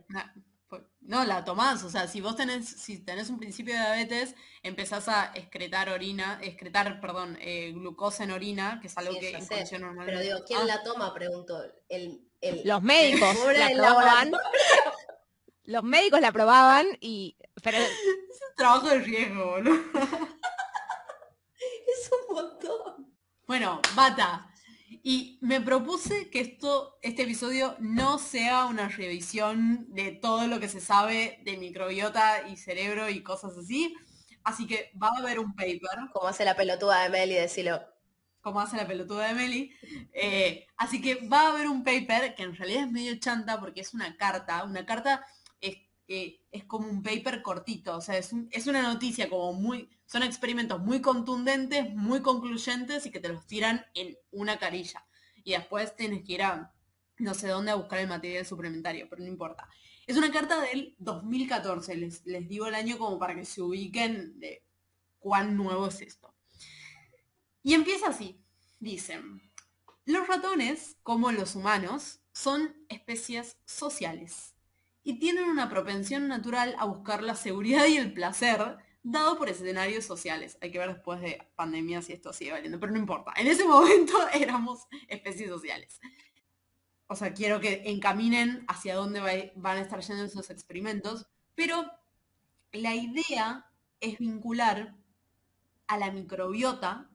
Pues, 0.68 0.82
No, 1.02 1.24
la 1.26 1.44
tomás, 1.46 1.84
o 1.84 1.90
sea, 1.90 2.08
si 2.08 2.22
vos 2.22 2.36
tenés, 2.36 2.68
si 2.68 3.00
tenés 3.04 3.30
un 3.30 3.38
principio 3.40 3.74
de 3.76 3.80
diabetes, 3.80 4.36
empezás 4.64 5.08
a 5.10 5.32
excretar 5.36 5.90
orina, 5.90 6.40
excretar, 6.42 7.00
perdón, 7.00 7.38
eh, 7.40 7.72
glucosa 7.74 8.24
en 8.24 8.32
orina, 8.32 8.80
que 8.82 8.88
es 8.88 8.98
algo 8.98 9.14
Sí, 9.14 9.20
que 9.20 9.30
en 9.36 9.42
sé, 9.44 9.48
condición 9.50 9.82
normal. 9.82 10.06
Pero 10.08 10.20
digo, 10.22 10.38
¿quién 10.48 10.62
Ah. 10.62 10.66
la 10.66 10.84
toma? 10.84 11.14
Pregunto. 11.14 11.62
El, 11.90 12.28
el, 12.42 12.62
Los 12.66 12.82
médicos 12.82 13.36
la 13.58 13.70
probaban. 13.70 14.32
Los 15.66 15.84
médicos 15.84 16.20
la 16.22 16.32
probaban 16.32 16.88
y 17.00 17.38
pero 17.62 17.78
Es 17.78 18.42
un 18.50 18.56
trabajo 18.58 18.88
de 18.88 19.00
riesgo, 19.00 19.52
boludo. 19.52 19.84
Es 21.88 22.10
un 22.12 22.36
montón. 22.36 22.83
Bueno, 23.48 23.82
bata. 23.96 24.50
Y 25.04 25.38
me 25.42 25.60
propuse 25.60 26.30
que 26.30 26.40
esto, 26.40 26.98
este 27.02 27.24
episodio 27.24 27.76
no 27.80 28.18
sea 28.20 28.66
una 28.66 28.88
revisión 28.90 29.86
de 29.94 30.12
todo 30.12 30.48
lo 30.48 30.60
que 30.60 30.70
se 30.70 30.80
sabe 30.80 31.40
de 31.44 31.58
microbiota 31.58 32.48
y 32.48 32.58
cerebro 32.58 33.10
y 33.10 33.22
cosas 33.24 33.58
así. 33.58 33.94
Así 34.44 34.68
que 34.68 34.92
va 35.02 35.10
a 35.10 35.20
haber 35.20 35.40
un 35.40 35.56
paper 35.56 35.80
Como 36.14 36.28
hace 36.28 36.46
la 36.46 36.56
pelotuda 36.56 37.04
de 37.04 37.10
Meli, 37.10 37.34
decilo. 37.36 37.82
como 38.42 38.60
hace 38.60 38.78
la 38.78 38.88
pelotuda 38.88 39.28
de 39.28 39.34
Meli. 39.34 39.72
Eh, 40.14 40.68
así 40.78 41.02
que 41.02 41.28
va 41.28 41.42
a 41.44 41.50
haber 41.50 41.68
un 41.70 41.84
paper 41.84 42.36
que 42.36 42.44
en 42.44 42.56
realidad 42.56 42.84
es 42.84 42.92
medio 42.92 43.20
chanta 43.20 43.60
porque 43.60 43.82
es 43.82 43.94
una 43.94 44.16
carta. 44.18 44.64
Una 44.64 44.86
carta 44.86 45.26
es, 45.62 45.78
eh, 46.08 46.42
es 46.52 46.66
como 46.66 46.88
un 46.90 47.02
paper 47.04 47.42
cortito, 47.42 47.98
o 47.98 48.02
sea, 48.02 48.18
es, 48.18 48.34
un- 48.34 48.48
es 48.52 48.68
una 48.68 48.82
noticia 48.84 49.30
como 49.30 49.54
muy... 49.54 49.90
Son 50.14 50.22
experimentos 50.22 50.80
muy 50.80 51.02
contundentes, 51.02 51.92
muy 51.96 52.22
concluyentes 52.22 53.08
y 53.08 53.10
que 53.10 53.20
te 53.20 53.30
los 53.30 53.48
tiran 53.48 53.84
en 53.96 54.16
una 54.30 54.60
carilla. 54.60 55.08
Y 55.44 55.54
después 55.54 55.96
tienes 55.96 56.24
que 56.24 56.34
ir 56.34 56.44
a 56.44 56.72
no 57.18 57.34
sé 57.34 57.48
dónde 57.48 57.72
a 57.72 57.76
buscar 57.76 57.98
el 57.98 58.08
material 58.08 58.46
suplementario, 58.46 59.08
pero 59.10 59.24
no 59.24 59.28
importa. 59.28 59.68
Es 60.06 60.16
una 60.16 60.32
carta 60.32 60.62
del 60.62 60.96
2014, 61.00 61.96
les, 61.98 62.24
les 62.28 62.48
digo 62.48 62.68
el 62.68 62.76
año 62.76 63.00
como 63.00 63.18
para 63.18 63.34
que 63.34 63.44
se 63.44 63.64
ubiquen 63.64 64.40
de 64.40 64.64
cuán 65.18 65.58
nuevo 65.58 65.88
es 65.88 66.00
esto. 66.02 66.36
Y 67.64 67.74
empieza 67.74 68.10
así. 68.10 68.40
Dicen, 68.80 69.42
los 70.06 70.28
ratones, 70.28 70.96
como 71.02 71.32
los 71.32 71.56
humanos, 71.56 72.20
son 72.34 72.86
especies 72.88 73.58
sociales 73.66 74.54
y 75.02 75.18
tienen 75.18 75.46
una 75.46 75.70
propensión 75.70 76.28
natural 76.28 76.76
a 76.78 76.86
buscar 76.86 77.24
la 77.24 77.34
seguridad 77.34 77.88
y 77.88 77.98
el 77.98 78.14
placer 78.14 78.78
dado 79.04 79.38
por 79.38 79.50
escenarios 79.50 80.06
sociales. 80.06 80.58
Hay 80.62 80.72
que 80.72 80.80
ver 80.80 80.94
después 80.94 81.22
de 81.22 81.46
pandemia 81.56 82.02
si 82.02 82.14
esto 82.14 82.34
sigue 82.34 82.52
valiendo, 82.54 82.80
pero 82.80 82.92
no 82.92 82.98
importa. 83.00 83.34
En 83.36 83.48
ese 83.48 83.66
momento 83.68 84.14
éramos 84.34 84.88
especies 85.08 85.50
sociales. 85.50 86.00
O 87.08 87.16
sea, 87.16 87.34
quiero 87.34 87.60
que 87.60 87.84
encaminen 87.86 88.66
hacia 88.68 88.96
dónde 88.96 89.20
va- 89.20 89.52
van 89.56 89.78
a 89.78 89.82
estar 89.82 90.00
yendo 90.02 90.24
esos 90.24 90.50
experimentos, 90.50 91.28
pero 91.56 91.92
la 92.72 92.96
idea 92.96 93.70
es 94.00 94.18
vincular 94.18 94.96
a 95.88 95.98
la 95.98 96.12
microbiota 96.12 97.10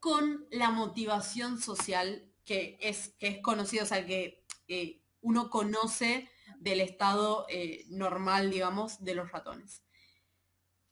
con 0.00 0.46
la 0.50 0.70
motivación 0.70 1.60
social 1.60 2.30
que 2.44 2.76
es, 2.80 3.14
es 3.20 3.40
conocido, 3.40 3.84
o 3.84 3.86
sea, 3.86 4.04
que 4.04 4.44
eh, 4.68 5.00
uno 5.22 5.48
conoce 5.48 6.28
del 6.58 6.80
estado 6.82 7.46
eh, 7.48 7.86
normal, 7.88 8.50
digamos, 8.50 9.02
de 9.02 9.14
los 9.14 9.32
ratones. 9.32 9.83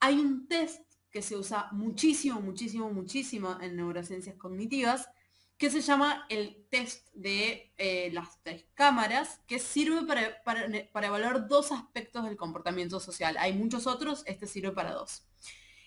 Hay 0.05 0.19
un 0.19 0.49
test 0.49 0.83
que 1.12 1.23
se 1.23 1.37
usa 1.37 1.69
muchísimo, 1.71 2.41
muchísimo, 2.41 2.91
muchísimo 2.91 3.57
en 3.61 3.77
neurociencias 3.77 4.35
cognitivas, 4.37 5.09
que 5.57 5.71
se 5.71 5.81
llama 5.81 6.27
el 6.29 6.67
test 6.71 7.07
de 7.15 7.73
eh, 7.77 8.11
las 8.12 8.43
tres 8.43 8.65
cámaras, 8.75 9.41
que 9.47 9.61
sirve 9.61 10.03
para, 10.05 10.43
para- 10.43 10.67
para 10.93 11.07
evaluar 11.07 11.47
dos 11.47 11.71
aspectos 11.71 12.25
del 12.25 12.37
comportamiento 12.37 12.99
social. 12.99 13.37
Hay 13.38 13.53
muchos 13.53 13.87
otros, 13.87 14.25
este 14.27 14.49
sirve 14.49 14.73
para 14.73 14.93
dos. 14.93 15.23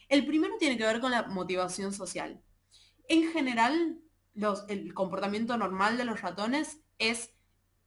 El 0.07 0.25
primero 0.25 0.55
tiene 0.57 0.77
que 0.77 0.85
ver 0.85 1.01
con 1.01 1.11
la 1.11 1.23
motivación 1.23 1.91
social. 1.91 2.41
En 3.09 3.33
general, 3.33 3.99
el 4.69 4.93
comportamiento 4.93 5.57
normal 5.57 5.97
de 5.97 6.05
los 6.05 6.21
ratones 6.21 6.79
es 6.99 7.31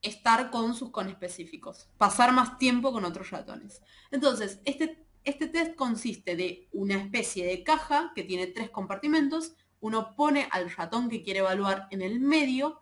estar 0.03 0.51
con 0.51 0.75
sus 0.75 0.91
conespecíficos, 0.91 1.89
pasar 1.97 2.33
más 2.33 2.59
tiempo 2.59 2.93
con 2.93 3.07
otros 3.07 3.31
ratones. 3.31 3.81
Entonces, 4.11 4.61
este, 4.67 5.08
este 5.29 5.47
test 5.47 5.75
consiste 5.75 6.37
de 6.37 6.69
una 6.73 6.97
especie 6.97 7.45
de 7.45 7.63
caja 7.63 8.13
que 8.15 8.25
tiene 8.25 8.47
tres 8.47 8.71
compartimentos, 8.71 9.55
uno 9.81 10.17
pone 10.17 10.49
al 10.51 10.71
ratón 10.71 11.11
que 11.11 11.23
quiere 11.23 11.41
evaluar 11.41 11.87
en 11.91 12.01
el 12.03 12.19
medio 12.19 12.81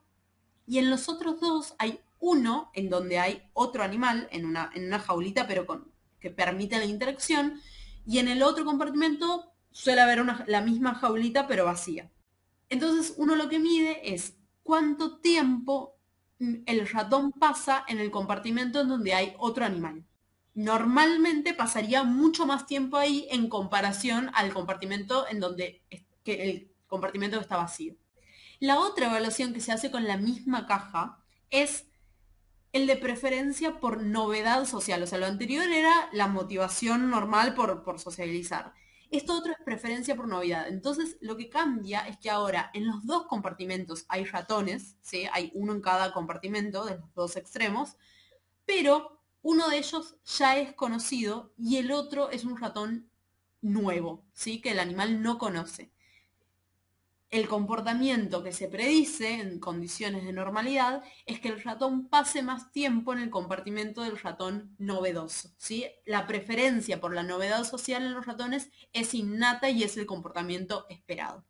y 0.67 0.79
en 0.79 0.89
los 0.89 1.09
otros 1.09 1.41
dos 1.41 1.75
hay 1.79 2.01
uno 2.21 2.71
en 2.75 2.89
donde 2.89 3.19
hay 3.19 3.43
otro 3.53 3.83
animal 3.83 4.29
en 4.31 4.47
una, 4.47 4.71
en 4.75 4.87
una 4.87 5.01
jaulita 5.01 5.47
pero 5.49 5.67
con, 5.67 5.91
que 6.21 6.31
permite 6.31 6.79
la 6.79 6.85
interacción 6.85 7.61
y 8.07 8.19
en 8.19 8.29
el 8.29 8.43
otro 8.43 8.65
compartimento 8.65 9.53
suele 9.73 10.01
haber 10.01 10.25
la 10.47 10.61
misma 10.61 10.95
jaulita 10.95 11.49
pero 11.49 11.65
vacía. 11.65 12.11
Entonces 12.69 13.15
uno 13.17 13.35
lo 13.35 13.49
que 13.49 13.59
mide 13.59 14.15
es 14.15 14.37
cuánto 14.63 15.19
tiempo 15.19 15.97
el 16.39 16.89
ratón 16.89 17.33
pasa 17.33 17.85
en 17.89 17.99
el 17.99 18.11
compartimento 18.11 18.81
en 18.81 18.89
donde 18.89 19.15
hay 19.15 19.35
otro 19.39 19.65
animal. 19.65 20.05
Normalmente 20.57 21.53
pasaría 21.53 22.03
mucho 22.03 22.47
más 22.47 22.67
tiempo 22.67 22.97
ahí 22.97 23.29
en 23.31 23.51
comparación 23.51 24.31
al 24.33 24.55
compartimento 24.55 25.29
en 25.29 25.39
donde 25.39 25.83
que 26.25 26.43
el 26.45 26.73
compartimento 26.87 27.39
está 27.39 27.59
vacío. 27.59 27.95
La 28.59 28.81
otra 28.81 29.09
evaluación 29.09 29.53
que 29.53 29.61
se 29.61 29.73
hace 29.73 29.91
con 29.91 30.05
la 30.05 30.17
misma 30.17 30.67
caja 30.67 31.23
es 31.51 31.85
el 32.73 32.87
de 32.87 32.97
preferencia 32.97 33.81
por 33.81 34.03
novedad 34.03 34.65
social. 34.65 35.03
O 35.03 35.07
sea, 35.07 35.19
lo 35.19 35.27
anterior 35.27 35.71
era 35.71 36.09
la 36.15 36.27
motivación 36.27 37.11
normal 37.11 37.55
por, 37.55 37.85
por 37.85 38.01
socializar. 38.01 38.73
Esto 39.11 39.35
otro 39.35 39.53
es 39.53 39.59
preferencia 39.63 40.17
por 40.17 40.27
novedad. 40.27 40.69
Entonces, 40.69 41.19
lo 41.21 41.37
que 41.37 41.51
cambia 41.51 42.09
es 42.09 42.17
que 42.17 42.31
ahora 42.31 42.71
en 42.73 42.87
los 42.87 43.05
dos 43.05 43.27
compartimentos 43.27 44.07
hay 44.09 44.25
ratones, 44.25 44.97
¿sí? 45.03 45.29
hay 45.35 45.53
uno 45.55 45.75
en 45.75 45.83
cada 45.83 46.15
compartimento 46.15 46.87
de 46.87 46.97
los 46.97 47.13
dos 47.13 47.37
extremos, 47.37 47.99
pero 48.65 49.16
uno 49.47 49.69
de 49.69 49.79
ellos 49.79 50.17
ya 50.25 50.57
es 50.57 50.75
conocido 50.75 51.53
y 51.57 51.77
el 51.77 51.93
otro 51.93 52.31
es 52.31 52.45
un 52.45 52.59
ratón 52.59 53.09
nuevo, 53.63 54.25
¿sí? 54.33 54.61
que 54.61 54.73
el 54.73 54.81
animal 54.81 55.23
no 55.23 55.39
conoce. 55.39 55.93
El 57.31 57.47
comportamiento 57.47 58.43
que 58.43 58.51
se 58.51 58.67
predice 58.67 59.35
en 59.35 59.61
condiciones 59.61 60.25
de 60.25 60.33
normalidad 60.33 61.05
es 61.27 61.39
que 61.39 61.49
el 61.49 61.63
ratón 61.63 62.09
pase 62.09 62.43
más 62.43 62.73
tiempo 62.73 63.13
en 63.13 63.21
el 63.21 63.31
compartimento 63.31 64.03
del 64.03 64.19
ratón 64.19 64.75
novedoso. 64.79 65.53
¿sí? 65.59 65.87
La 66.05 66.27
preferencia 66.27 67.01
por 67.01 67.15
la 67.15 67.23
novedad 67.23 67.63
social 67.63 68.03
en 68.03 68.15
los 68.15 68.27
ratones 68.27 68.71
es 68.93 69.15
innata 69.15 69.71
y 69.71 69.85
es 69.85 69.97
el 69.97 70.07
comportamiento 70.07 70.87
esperado. 70.89 71.45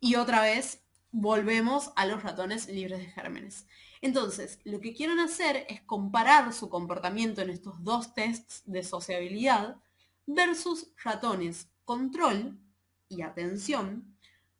Y 0.00 0.14
otra 0.14 0.40
vez, 0.40 0.84
volvemos 1.10 1.92
a 1.96 2.06
los 2.06 2.22
ratones 2.22 2.66
libres 2.66 3.00
de 3.00 3.10
gérmenes. 3.10 3.66
Entonces, 4.02 4.58
lo 4.64 4.80
que 4.80 4.94
quieren 4.94 5.18
hacer 5.18 5.66
es 5.68 5.82
comparar 5.82 6.52
su 6.52 6.70
comportamiento 6.70 7.42
en 7.42 7.50
estos 7.50 7.82
dos 7.84 8.14
tests 8.14 8.62
de 8.64 8.82
sociabilidad 8.82 9.76
versus 10.26 10.88
ratones 11.02 11.68
control 11.84 12.58
y 13.08 13.22
atención 13.22 14.16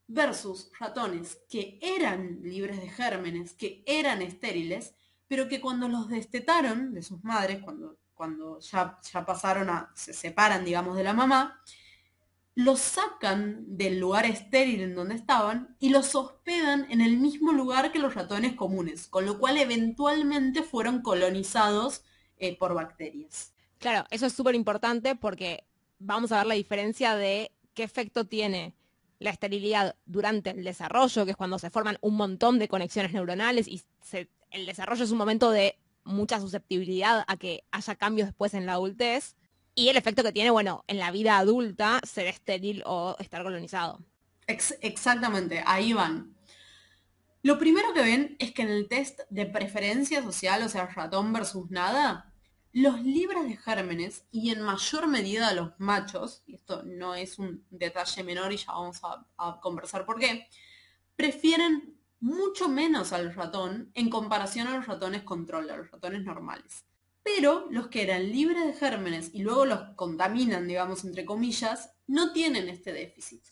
versus 0.09 0.71
ratones 0.79 1.39
que 1.49 1.79
eran 1.81 2.41
libres 2.43 2.81
de 2.81 2.89
gérmenes, 2.89 3.55
que 3.55 3.85
eran 3.87 4.21
estériles, 4.21 4.95
pero 5.29 5.49
que 5.49 5.61
cuando 5.61 5.89
los 5.89 6.09
destetaron 6.09 6.93
de 6.93 7.03
sus 7.03 7.23
madres, 7.23 7.63
cuando, 7.63 7.97
cuando 8.15 8.59
ya, 8.59 8.99
ya 9.13 9.25
pasaron 9.25 9.71
a, 9.71 9.93
se 9.95 10.13
separan, 10.13 10.65
digamos, 10.65 10.97
de 10.97 11.05
la 11.05 11.13
mamá, 11.13 11.63
los 12.55 12.81
sacan 12.81 13.65
del 13.67 13.99
lugar 13.99 14.27
estéril 14.27 14.81
en 14.81 14.95
donde 14.95 15.15
estaban 15.15 15.77
y 15.79 15.91
los 15.91 16.15
hospedan 16.15 16.87
en 16.91 17.01
el 17.01 17.19
mismo 17.19 17.53
lugar 17.53 17.93
que 17.93 17.99
los 17.99 18.15
ratones 18.15 18.55
comunes, 18.55 19.07
con 19.07 19.25
lo 19.25 19.39
cual 19.39 19.57
eventualmente 19.57 20.63
fueron 20.63 21.03
colonizados 21.03 22.03
eh, 22.39 22.57
por 22.59 22.75
bacterias. 22.75 23.55
Claro, 23.79 24.07
eso 24.11 24.27
es 24.27 24.33
súper 24.33 24.55
importante 24.55 25.15
porque 25.15 25.65
vamos 25.99 26.33
a 26.33 26.39
ver 26.39 26.47
la 26.47 26.55
diferencia 26.55 27.15
de 27.15 27.53
qué 27.75 27.83
efecto 27.83 28.27
tiene 28.27 28.75
la 29.21 29.31
esterilidad 29.31 29.97
durante 30.07 30.51
el 30.51 30.65
desarrollo, 30.65 31.25
que 31.25 31.33
es 31.33 31.37
cuando 31.37 31.59
se 31.59 31.71
forman 31.71 31.99
un 32.01 32.17
montón 32.17 32.59
de 32.59 32.69
conexiones 32.69 33.13
neuronales 33.13 33.69
y 33.69 33.83
el 34.51 34.67
desarrollo 34.67 35.05
es 35.05 35.11
un 35.11 35.19
momento 35.19 35.51
de 35.51 35.79
mucha 36.05 36.41
susceptibilidad 36.41 37.25
a 37.27 37.37
que 37.37 37.65
haya 37.71 37.95
cambios 37.95 38.29
después 38.29 38.55
en 38.55 38.67
la 38.67 38.73
adultez, 38.73 39.37
y 39.75 39.89
el 39.89 39.97
efecto 39.97 40.23
que 40.23 40.33
tiene, 40.33 40.51
bueno, 40.51 40.85
en 40.87 40.99
la 40.99 41.11
vida 41.11 41.39
adulta, 41.39 42.01
ser 42.05 42.27
estéril 42.27 42.83
o 42.87 43.17
estar 43.19 43.43
colonizado. 43.43 44.01
exactamente, 44.47 45.63
ahí 45.67 45.93
van. 45.93 46.35
Lo 47.43 47.59
primero 47.59 47.95
que 47.95 48.03
ven 48.03 48.37
es 48.39 48.53
que 48.53 48.63
en 48.63 48.69
el 48.69 48.89
test 48.89 49.21
de 49.31 49.47
preferencia 49.47 50.23
social, 50.23 50.63
o 50.63 50.69
sea, 50.69 50.87
ratón 50.87 51.33
versus 51.33 51.71
nada, 51.71 52.35
los 52.73 53.01
libres 53.03 53.45
de 53.49 53.57
gérmenes 53.57 54.25
y 54.31 54.51
en 54.51 54.61
mayor 54.61 55.09
medida 55.09 55.55
los 55.55 55.73
machos, 55.79 56.43
y 56.47 56.55
esto 56.55 56.83
no 56.85 57.15
es 57.15 57.39
un 57.39 57.65
detalle 57.71 58.23
menor 58.23 58.53
y 58.53 58.59
ya 58.59 58.73
vamos 58.73 59.01
a, 59.03 59.27
a 59.39 59.61
conversar 59.61 60.05
por 60.05 60.19
qué, 60.19 60.49
prefieren 61.17 61.99
mucho 62.21 62.69
menos 62.69 63.13
al 63.13 63.35
ratón 63.35 63.91
en 63.95 64.11
comparación 64.11 64.69
a 64.69 64.77
los 64.77 64.87
ratones 64.87 65.23
control, 65.23 65.71
a 65.71 65.77
los 65.79 65.91
ratones 65.91 66.23
normales. 66.23 66.85
Pero 67.23 67.67
los 67.71 67.89
que 67.89 68.03
eran 68.03 68.31
libres 68.31 68.67
de 68.67 68.73
gérmenes 68.73 69.31
y 69.33 69.43
luego 69.43 69.67
los 69.67 69.81
contaminan, 69.97 70.67
digamos, 70.67 71.05
entre 71.05 71.25
comillas, 71.25 71.93
no 72.07 72.33
tienen 72.33 72.69
este 72.69 72.93
déficit. 72.93 73.43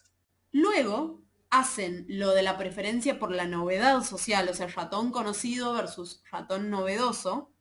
Luego 0.53 1.23
hacen 1.51 2.05
lo 2.09 2.33
de 2.35 2.43
la 2.43 2.59
preferencia 2.59 3.19
por 3.19 3.31
la 3.31 3.47
novedad 3.47 4.03
social, 4.03 4.49
o 4.49 4.55
sea, 4.55 4.67
ratón 4.67 5.11
conocido 5.11 5.73
versus 5.73 6.23
ratón 6.31 6.71
novedoso, 6.71 7.53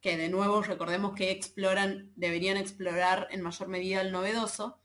que 0.00 0.16
de 0.16 0.28
nuevo 0.28 0.62
recordemos 0.62 1.14
que 1.14 1.30
exploran, 1.30 2.12
deberían 2.16 2.56
explorar 2.56 3.28
en 3.30 3.42
mayor 3.42 3.68
medida 3.68 4.00
el 4.00 4.12
novedoso, 4.12 4.80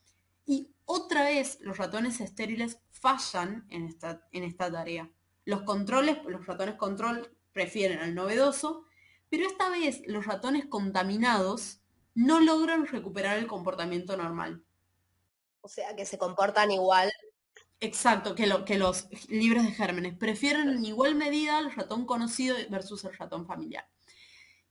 y 0.46 0.72
otra 0.86 1.24
vez 1.24 1.58
los 1.62 1.78
ratones 1.78 2.22
estériles 2.22 2.80
fallan 2.92 3.66
en 3.70 3.86
esta, 3.86 4.28
en 4.32 4.44
esta 4.44 4.72
tarea. 4.72 5.10
Los 5.44 5.64
controles, 5.64 6.18
los 6.28 6.46
ratones 6.46 6.76
control 6.76 7.36
prefieren 7.52 8.00
al 8.00 8.14
novedoso 8.14 8.86
pero 9.30 9.46
esta 9.46 9.70
vez 9.70 10.02
los 10.08 10.26
ratones 10.26 10.66
contaminados 10.66 11.82
no 12.16 12.40
logran 12.40 12.88
recuperar 12.88 13.38
el 13.38 13.48
comportamiento 13.48 14.18
normal. 14.18 14.64
O 15.62 15.70
sea, 15.70 15.96
que 15.96 16.06
se 16.06 16.18
comportan 16.18 16.72
igual. 16.72 17.12
Exacto, 17.80 18.34
que, 18.34 18.48
lo, 18.48 18.66
que 18.66 18.78
los 18.78 19.08
libres 19.30 19.64
de 19.64 19.72
gérmenes. 19.72 20.18
Prefieren 20.18 20.70
en 20.70 20.86
igual 20.86 21.16
medida 21.16 21.60
el 21.60 21.72
ratón 21.72 22.06
conocido 22.06 22.56
versus 22.70 23.04
el 23.06 23.16
ratón 23.16 23.46
familiar. 23.46 23.88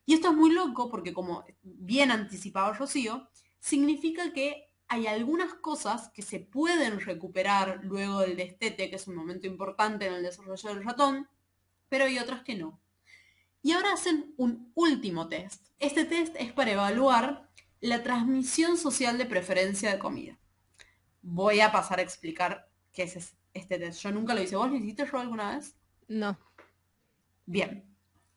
Y 0.04 0.14
esto 0.14 0.30
es 0.30 0.34
muy 0.34 0.50
loco 0.52 0.88
porque, 0.90 1.12
como 1.12 1.44
bien 1.62 2.10
anticipaba 2.10 2.72
Rocío, 2.72 3.28
significa 3.60 4.32
que 4.32 4.70
hay 4.88 5.06
algunas 5.06 5.54
cosas 5.54 6.10
que 6.10 6.22
se 6.22 6.40
pueden 6.40 7.00
recuperar 7.00 7.80
luego 7.82 8.20
del 8.20 8.36
destete, 8.36 8.88
que 8.88 8.96
es 8.96 9.08
un 9.08 9.16
momento 9.16 9.46
importante 9.46 10.06
en 10.06 10.14
el 10.14 10.22
desarrollo 10.22 10.68
del 10.68 10.84
ratón, 10.84 11.28
pero 11.88 12.04
hay 12.04 12.18
otras 12.18 12.42
que 12.42 12.54
no. 12.54 12.80
Y 13.66 13.72
ahora 13.72 13.94
hacen 13.94 14.32
un 14.36 14.70
último 14.76 15.26
test. 15.26 15.66
Este 15.80 16.04
test 16.04 16.36
es 16.38 16.52
para 16.52 16.70
evaluar 16.70 17.50
la 17.80 18.04
transmisión 18.04 18.76
social 18.76 19.18
de 19.18 19.26
preferencia 19.26 19.90
de 19.90 19.98
comida. 19.98 20.38
Voy 21.20 21.58
a 21.58 21.72
pasar 21.72 21.98
a 21.98 22.02
explicar 22.02 22.70
qué 22.92 23.02
es 23.02 23.34
este 23.52 23.78
test. 23.80 24.00
Yo 24.02 24.12
nunca 24.12 24.34
lo 24.34 24.40
hice. 24.40 24.54
¿Vos 24.54 24.70
lo 24.70 24.76
hiciste 24.76 25.04
yo 25.10 25.18
alguna 25.18 25.56
vez? 25.56 25.74
No. 26.06 26.38
Bien. 27.44 27.92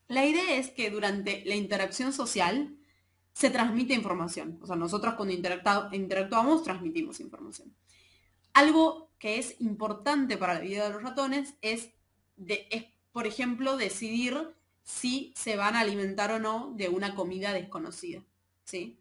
La 0.07 0.25
idea 0.25 0.55
es 0.55 0.71
que 0.71 0.89
durante 0.89 1.45
la 1.45 1.53
interacción 1.53 2.11
social 2.11 2.75
se 3.31 3.51
transmite 3.51 3.93
información. 3.93 4.57
O 4.63 4.65
sea, 4.65 4.77
nosotros 4.77 5.13
cuando 5.13 5.35
interactuamos 5.91 6.63
transmitimos 6.63 7.19
información. 7.19 7.75
Algo 8.53 9.11
que 9.19 9.37
es 9.37 9.61
importante 9.61 10.37
para 10.37 10.55
la 10.55 10.61
vida 10.61 10.85
de 10.85 10.93
los 10.93 11.03
ratones 11.03 11.53
es, 11.61 11.91
de, 12.35 12.67
es 12.71 12.85
por 13.11 13.27
ejemplo, 13.27 13.77
decidir 13.77 14.55
si 14.89 15.31
se 15.35 15.55
van 15.55 15.75
a 15.75 15.81
alimentar 15.81 16.31
o 16.31 16.39
no 16.39 16.73
de 16.75 16.89
una 16.89 17.13
comida 17.13 17.53
desconocida. 17.53 18.23
¿sí? 18.63 18.99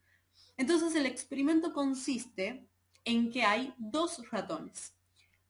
Entonces 0.59 0.95
el 0.95 1.07
experimento 1.07 1.73
consiste 1.73 2.69
en 3.07 3.33
que 3.33 3.43
hay 3.43 3.73
dos 3.79 4.21
ratones. 4.31 4.93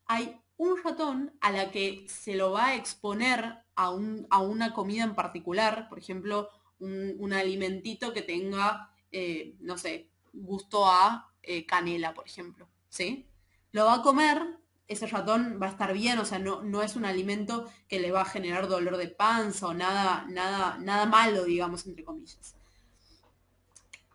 Hay 0.07 0.41
un 0.57 0.81
ratón 0.83 1.37
a 1.41 1.51
la 1.51 1.73
que 1.73 2.07
se 2.09 2.37
lo 2.37 2.53
va 2.53 2.69
a 2.69 2.77
exponer 2.77 3.65
a, 3.75 3.91
una 3.91 4.73
comida 4.73 5.03
en 5.03 5.17
particular, 5.17 5.89
por 5.89 5.99
ejemplo, 5.99 6.49
un, 6.79 7.33
alimentito 7.33 8.13
que 8.13 8.23
tenga, 8.23 8.93
eh, 9.11 9.57
no 9.59 9.77
sé, 9.77 10.09
gusto 10.33 10.87
a 10.87 11.33
eh, 11.43 11.67
canela, 11.67 12.15
por 12.15 12.27
ejemplo. 12.27 12.69
¿sí? 12.89 13.27
Lo 13.73 13.87
va 13.87 13.95
a 13.95 14.03
comer 14.03 14.61
ese 14.89 15.07
ratón 15.07 15.59
va 15.63 15.67
a 15.67 15.71
estar 15.71 15.93
bien, 15.93 16.19
o 16.19 16.25
sea, 16.25 16.39
no, 16.39 16.63
no 16.63 16.83
es 16.83 16.97
un 16.97 17.05
alimento 17.05 17.71
que 17.89 18.01
le 18.01 18.11
va 18.11 18.23
a 18.23 18.25
generar 18.25 18.69
dolor 18.69 18.97
de 18.97 19.09
panza 19.09 19.69
o 19.69 19.75
nada, 19.75 20.27
nada, 20.29 20.79
nada 20.79 21.05
malo, 21.05 21.45
digamos, 21.45 21.87
entre 21.87 22.05
comillas. 22.05 22.57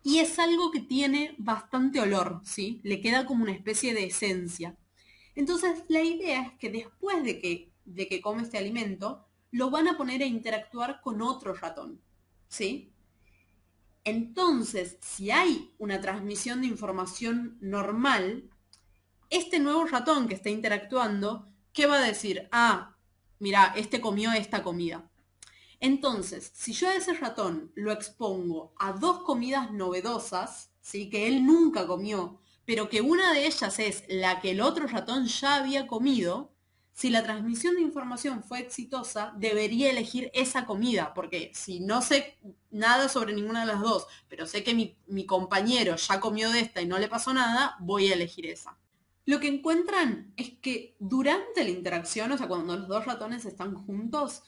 Y 0.02 0.18
es 0.18 0.38
algo 0.38 0.70
que 0.70 0.80
tiene 0.80 1.34
bastante 1.38 2.00
olor, 2.00 2.42
¿sí? 2.44 2.80
Le 2.82 3.00
queda 3.00 3.24
como 3.24 3.44
una 3.44 3.52
especie 3.52 3.94
de 3.94 4.04
esencia. 4.04 4.76
Entonces, 5.34 5.84
la 5.88 6.02
idea 6.02 6.42
es 6.42 6.58
que 6.58 6.70
después 6.70 7.22
de 7.24 7.40
que, 7.40 7.72
de 7.84 8.06
que 8.08 8.20
come 8.20 8.42
este 8.42 8.58
alimento, 8.58 9.26
lo 9.52 9.70
van 9.70 9.88
a 9.88 9.96
poner 9.96 10.22
a 10.22 10.26
interactuar 10.26 11.00
con 11.00 11.22
otro 11.22 11.54
ratón, 11.54 12.00
¿sí? 12.48 12.92
Entonces, 14.02 14.98
si 15.00 15.30
hay 15.30 15.72
una 15.78 16.00
transmisión 16.00 16.60
de 16.60 16.66
información 16.66 17.56
normal, 17.60 18.50
este 19.34 19.58
nuevo 19.58 19.84
ratón 19.84 20.28
que 20.28 20.34
está 20.34 20.48
interactuando, 20.48 21.48
¿qué 21.72 21.86
va 21.86 21.98
a 21.98 22.06
decir? 22.06 22.48
Ah, 22.52 22.96
mira, 23.40 23.74
este 23.76 24.00
comió 24.00 24.32
esta 24.32 24.62
comida. 24.62 25.10
Entonces, 25.80 26.52
si 26.54 26.72
yo 26.72 26.88
a 26.88 26.94
ese 26.94 27.14
ratón 27.14 27.72
lo 27.74 27.90
expongo 27.90 28.74
a 28.78 28.92
dos 28.92 29.24
comidas 29.24 29.72
novedosas, 29.72 30.70
¿sí? 30.80 31.10
que 31.10 31.26
él 31.26 31.44
nunca 31.44 31.84
comió, 31.88 32.40
pero 32.64 32.88
que 32.88 33.00
una 33.00 33.32
de 33.32 33.46
ellas 33.46 33.78
es 33.80 34.04
la 34.08 34.40
que 34.40 34.52
el 34.52 34.60
otro 34.60 34.86
ratón 34.86 35.26
ya 35.26 35.56
había 35.56 35.88
comido, 35.88 36.52
si 36.92 37.10
la 37.10 37.24
transmisión 37.24 37.74
de 37.74 37.82
información 37.82 38.44
fue 38.44 38.60
exitosa, 38.60 39.32
debería 39.36 39.90
elegir 39.90 40.30
esa 40.32 40.64
comida, 40.64 41.12
porque 41.12 41.50
si 41.54 41.80
no 41.80 42.02
sé 42.02 42.38
nada 42.70 43.08
sobre 43.08 43.34
ninguna 43.34 43.62
de 43.62 43.66
las 43.66 43.80
dos, 43.80 44.06
pero 44.28 44.46
sé 44.46 44.62
que 44.62 44.74
mi, 44.74 44.96
mi 45.08 45.26
compañero 45.26 45.96
ya 45.96 46.20
comió 46.20 46.50
de 46.52 46.60
esta 46.60 46.80
y 46.80 46.86
no 46.86 46.98
le 46.98 47.08
pasó 47.08 47.34
nada, 47.34 47.74
voy 47.80 48.06
a 48.10 48.14
elegir 48.14 48.46
esa. 48.46 48.78
Lo 49.26 49.40
que 49.40 49.48
encuentran 49.48 50.32
es 50.36 50.50
que 50.58 50.96
durante 50.98 51.64
la 51.64 51.70
interacción, 51.70 52.30
o 52.32 52.38
sea, 52.38 52.48
cuando 52.48 52.76
los 52.76 52.88
dos 52.88 53.06
ratones 53.06 53.46
están 53.46 53.74
juntos, 53.74 54.42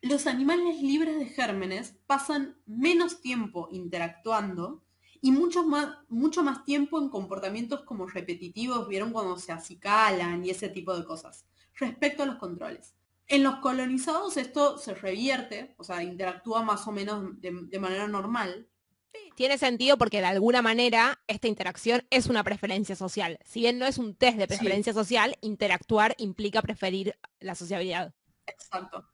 los 0.00 0.26
animales 0.26 0.82
libres 0.82 1.18
de 1.18 1.26
gérmenes 1.26 1.94
pasan 2.06 2.56
menos 2.66 3.20
tiempo 3.20 3.68
interactuando 3.70 4.82
y 5.20 5.30
mucho 5.30 5.62
más, 5.62 5.98
mucho 6.08 6.42
más 6.42 6.64
tiempo 6.64 7.00
en 7.00 7.08
comportamientos 7.08 7.84
como 7.84 8.08
repetitivos, 8.08 8.88
vieron 8.88 9.12
cuando 9.12 9.38
se 9.38 9.52
acicalan 9.52 10.44
y 10.44 10.50
ese 10.50 10.68
tipo 10.68 10.96
de 10.96 11.04
cosas, 11.04 11.46
respecto 11.76 12.24
a 12.24 12.26
los 12.26 12.36
controles. 12.36 12.96
En 13.28 13.44
los 13.44 13.56
colonizados 13.60 14.36
esto 14.36 14.78
se 14.78 14.94
revierte, 14.94 15.76
o 15.78 15.84
sea, 15.84 16.02
interactúa 16.02 16.62
más 16.62 16.88
o 16.88 16.92
menos 16.92 17.40
de, 17.40 17.52
de 17.68 17.78
manera 17.78 18.08
normal, 18.08 18.66
Tiene 19.34 19.58
sentido 19.58 19.98
porque 19.98 20.20
de 20.20 20.26
alguna 20.26 20.62
manera 20.62 21.22
esta 21.26 21.48
interacción 21.48 22.06
es 22.10 22.26
una 22.26 22.44
preferencia 22.44 22.96
social. 22.96 23.38
Si 23.44 23.60
bien 23.60 23.78
no 23.78 23.86
es 23.86 23.98
un 23.98 24.14
test 24.14 24.38
de 24.38 24.46
preferencia 24.46 24.92
social, 24.92 25.36
interactuar 25.40 26.14
implica 26.18 26.62
preferir 26.62 27.16
la 27.40 27.54
sociabilidad. 27.54 28.14
Exacto. 28.46 29.08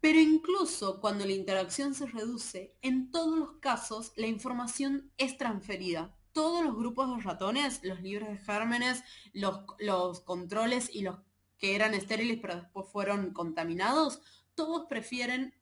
Pero 0.00 0.20
incluso 0.20 1.00
cuando 1.00 1.24
la 1.24 1.32
interacción 1.32 1.94
se 1.94 2.06
reduce, 2.06 2.76
en 2.82 3.10
todos 3.10 3.38
los 3.38 3.52
casos 3.60 4.12
la 4.16 4.26
información 4.26 5.10
es 5.16 5.36
transferida. 5.36 6.14
Todos 6.32 6.64
los 6.64 6.76
grupos 6.76 7.16
de 7.16 7.22
ratones, 7.22 7.80
los 7.82 8.02
libros 8.02 8.28
de 8.28 8.38
gérmenes, 8.38 9.02
los, 9.32 9.60
los 9.78 10.20
controles 10.20 10.94
y 10.94 11.00
los 11.00 11.16
que 11.58 11.74
eran 11.74 11.94
estériles 11.94 12.38
pero 12.40 12.56
después 12.56 12.86
fueron 12.92 13.32
contaminados, 13.32 14.20
todos 14.54 14.86
prefieren 14.86 15.54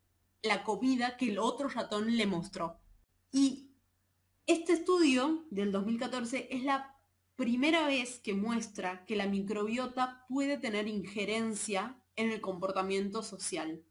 la 0.43 0.65
comida 0.65 1.17
que 1.17 1.31
el 1.31 1.39
otro 1.39 1.69
ratón 1.69 2.17
le 2.17 2.27
mostró. 2.27 2.81
Y 3.31 3.64
este 4.47 4.75
estudio 4.75 5.45
del 5.51 5.73
2014 5.73 6.49
es 6.51 6.65
la 6.65 6.95
primera 7.37 7.87
vez 7.87 8.21
que 8.21 8.35
muestra 8.35 9.05
que 9.07 9.17
la 9.17 9.27
microbiota 9.27 10.25
puede 10.29 10.59
tener 10.59 10.87
injerencia 10.87 11.99
en 12.17 12.31
el 12.31 12.41
comportamiento 12.41 13.23
social. 13.23 13.83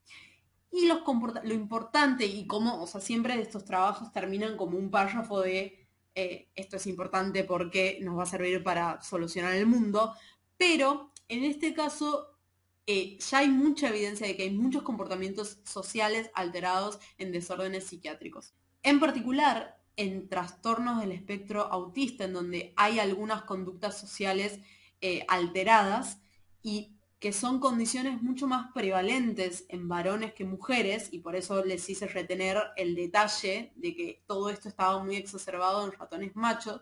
Y 0.72 0.88
los 0.88 1.02
lo 1.44 1.54
importante 1.54 2.26
y 2.26 2.48
cómo, 2.48 2.82
o 2.82 2.88
sea, 2.88 3.02
siempre 3.02 3.40
estos 3.40 3.66
trabajos 3.66 4.12
terminan 4.12 4.58
como 4.58 4.78
un 4.78 4.90
párrafo 4.90 5.42
de 5.42 5.88
eh, 6.16 6.50
esto 6.56 6.78
es 6.78 6.88
importante 6.88 7.44
porque 7.44 8.00
nos 8.02 8.18
va 8.18 8.24
a 8.24 8.28
servir 8.28 8.64
para 8.64 9.02
solucionar 9.02 9.54
el 9.56 9.66
mundo, 9.66 10.14
pero 10.58 11.12
en 11.28 11.44
este 11.44 11.74
caso 11.74 12.38
eh, 12.86 13.18
ya 13.20 13.40
hay 13.40 13.50
mucha 13.50 13.90
evidencia 13.90 14.28
de 14.28 14.36
que 14.36 14.44
hay 14.44 14.52
muchos 14.52 14.84
comportamientos 14.84 15.60
sociales 15.64 16.30
alterados 16.36 17.00
en 17.18 17.32
desórdenes 17.32 17.86
psiquiátricos. 17.86 18.54
En 18.84 19.00
particular, 19.00 19.83
en 19.96 20.28
trastornos 20.28 21.00
del 21.00 21.12
espectro 21.12 21.62
autista, 21.72 22.26
en 22.26 22.34
donde 22.34 22.74
hay 22.76 23.00
algunas 23.00 23.44
conductas 23.44 24.00
sociales 24.00 24.60
eh, 25.02 25.26
alteradas 25.28 26.20
y 26.62 26.94
que 27.20 27.32
son 27.32 27.60
condiciones 27.60 28.22
mucho 28.22 28.48
más 28.48 28.72
prevalentes 28.74 29.66
en 29.70 29.88
varones 29.88 30.34
que 30.34 30.44
mujeres, 30.44 31.08
y 31.12 31.20
por 31.20 31.38
eso 31.38 31.64
les 31.64 31.90
hice 31.90 32.06
retener 32.08 32.58
el 32.76 32.96
detalle 32.96 33.72
de 33.76 33.96
que 33.96 34.24
todo 34.28 34.50
esto 34.50 34.68
estaba 34.68 35.02
muy 35.02 35.16
exacerbado 35.16 35.86
en 35.86 35.94
ratones 35.94 36.36
machos, 36.36 36.82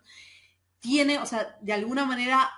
tiene, 0.80 1.20
o 1.20 1.28
sea, 1.28 1.60
de 1.62 1.74
alguna 1.74 2.06
manera 2.06 2.50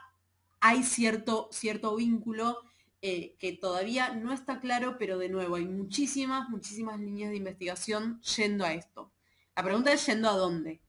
hay 0.61 0.83
cierto, 0.83 1.49
cierto 1.51 1.97
vínculo 1.97 2.59
eh, 3.01 3.35
que 3.37 3.51
todavía 3.51 4.13
no 4.13 4.31
está 4.31 4.61
claro, 4.61 4.95
pero 4.97 5.17
de 5.17 5.27
nuevo 5.27 5.55
hay 5.55 5.65
muchísimas, 5.65 6.47
muchísimas 6.47 7.01
líneas 7.01 7.31
de 7.31 7.35
investigación 7.35 8.21
yendo 8.21 8.63
a 8.63 8.73
esto. 8.73 9.11
La 9.55 9.63
pregunta 9.63 9.91
es 9.93 10.05
yendo 10.05 10.29
a 10.29 10.37
dónde. 10.37 10.81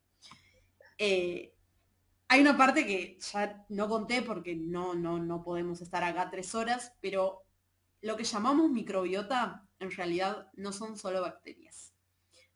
Eh, 0.98 1.54
hay 2.28 2.40
una 2.40 2.56
parte 2.56 2.86
que 2.86 3.18
ya 3.32 3.64
no 3.68 3.88
conté 3.88 4.22
porque 4.22 4.54
no, 4.56 4.94
no, 4.94 5.18
no 5.18 5.42
podemos 5.42 5.80
estar 5.82 6.02
acá 6.02 6.30
tres 6.30 6.54
horas, 6.54 6.92
pero 7.00 7.42
lo 8.00 8.16
que 8.16 8.24
llamamos 8.24 8.70
microbiota 8.70 9.66
en 9.78 9.90
realidad 9.90 10.48
no 10.54 10.72
son 10.72 10.96
solo 10.96 11.20
bacterias. 11.20 11.92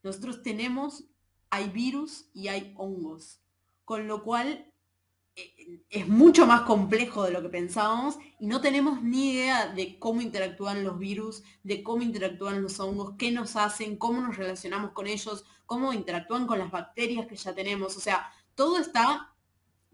Nosotros 0.03 0.41
tenemos, 0.41 1.05
hay 1.49 1.69
virus 1.69 2.29
y 2.33 2.47
hay 2.47 2.73
hongos, 2.77 3.41
con 3.85 4.07
lo 4.07 4.23
cual 4.23 4.71
eh, 5.35 5.81
es 5.89 6.07
mucho 6.07 6.45
más 6.45 6.61
complejo 6.61 7.23
de 7.23 7.31
lo 7.31 7.41
que 7.41 7.49
pensábamos 7.49 8.17
y 8.39 8.47
no 8.47 8.61
tenemos 8.61 9.01
ni 9.01 9.33
idea 9.33 9.67
de 9.67 9.99
cómo 9.99 10.21
interactúan 10.21 10.83
los 10.83 10.97
virus, 10.97 11.43
de 11.63 11.83
cómo 11.83 12.03
interactúan 12.03 12.61
los 12.61 12.79
hongos, 12.79 13.15
qué 13.17 13.31
nos 13.31 13.55
hacen, 13.55 13.97
cómo 13.97 14.21
nos 14.21 14.37
relacionamos 14.37 14.91
con 14.91 15.07
ellos, 15.07 15.45
cómo 15.69 15.93
interactúan 15.93 16.47
con 16.47 16.57
las 16.57 16.71
bacterias 16.71 17.27
que 17.27 17.35
ya 17.35 17.53
tenemos. 17.53 17.95
O 17.95 17.99
sea, 17.99 18.33
todo 18.55 18.79
está 18.79 19.35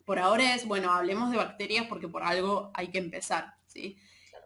por 0.06 0.20
ahora 0.20 0.56
es, 0.56 0.66
bueno, 0.66 0.92
hablemos 0.92 1.32
de 1.32 1.38
bacterias 1.38 1.88
porque 1.88 2.08
por 2.08 2.24
algo 2.24 2.72
hay 2.74 2.90
que 2.90 3.00
empezar, 3.00 3.58
¿sí? 3.68 3.98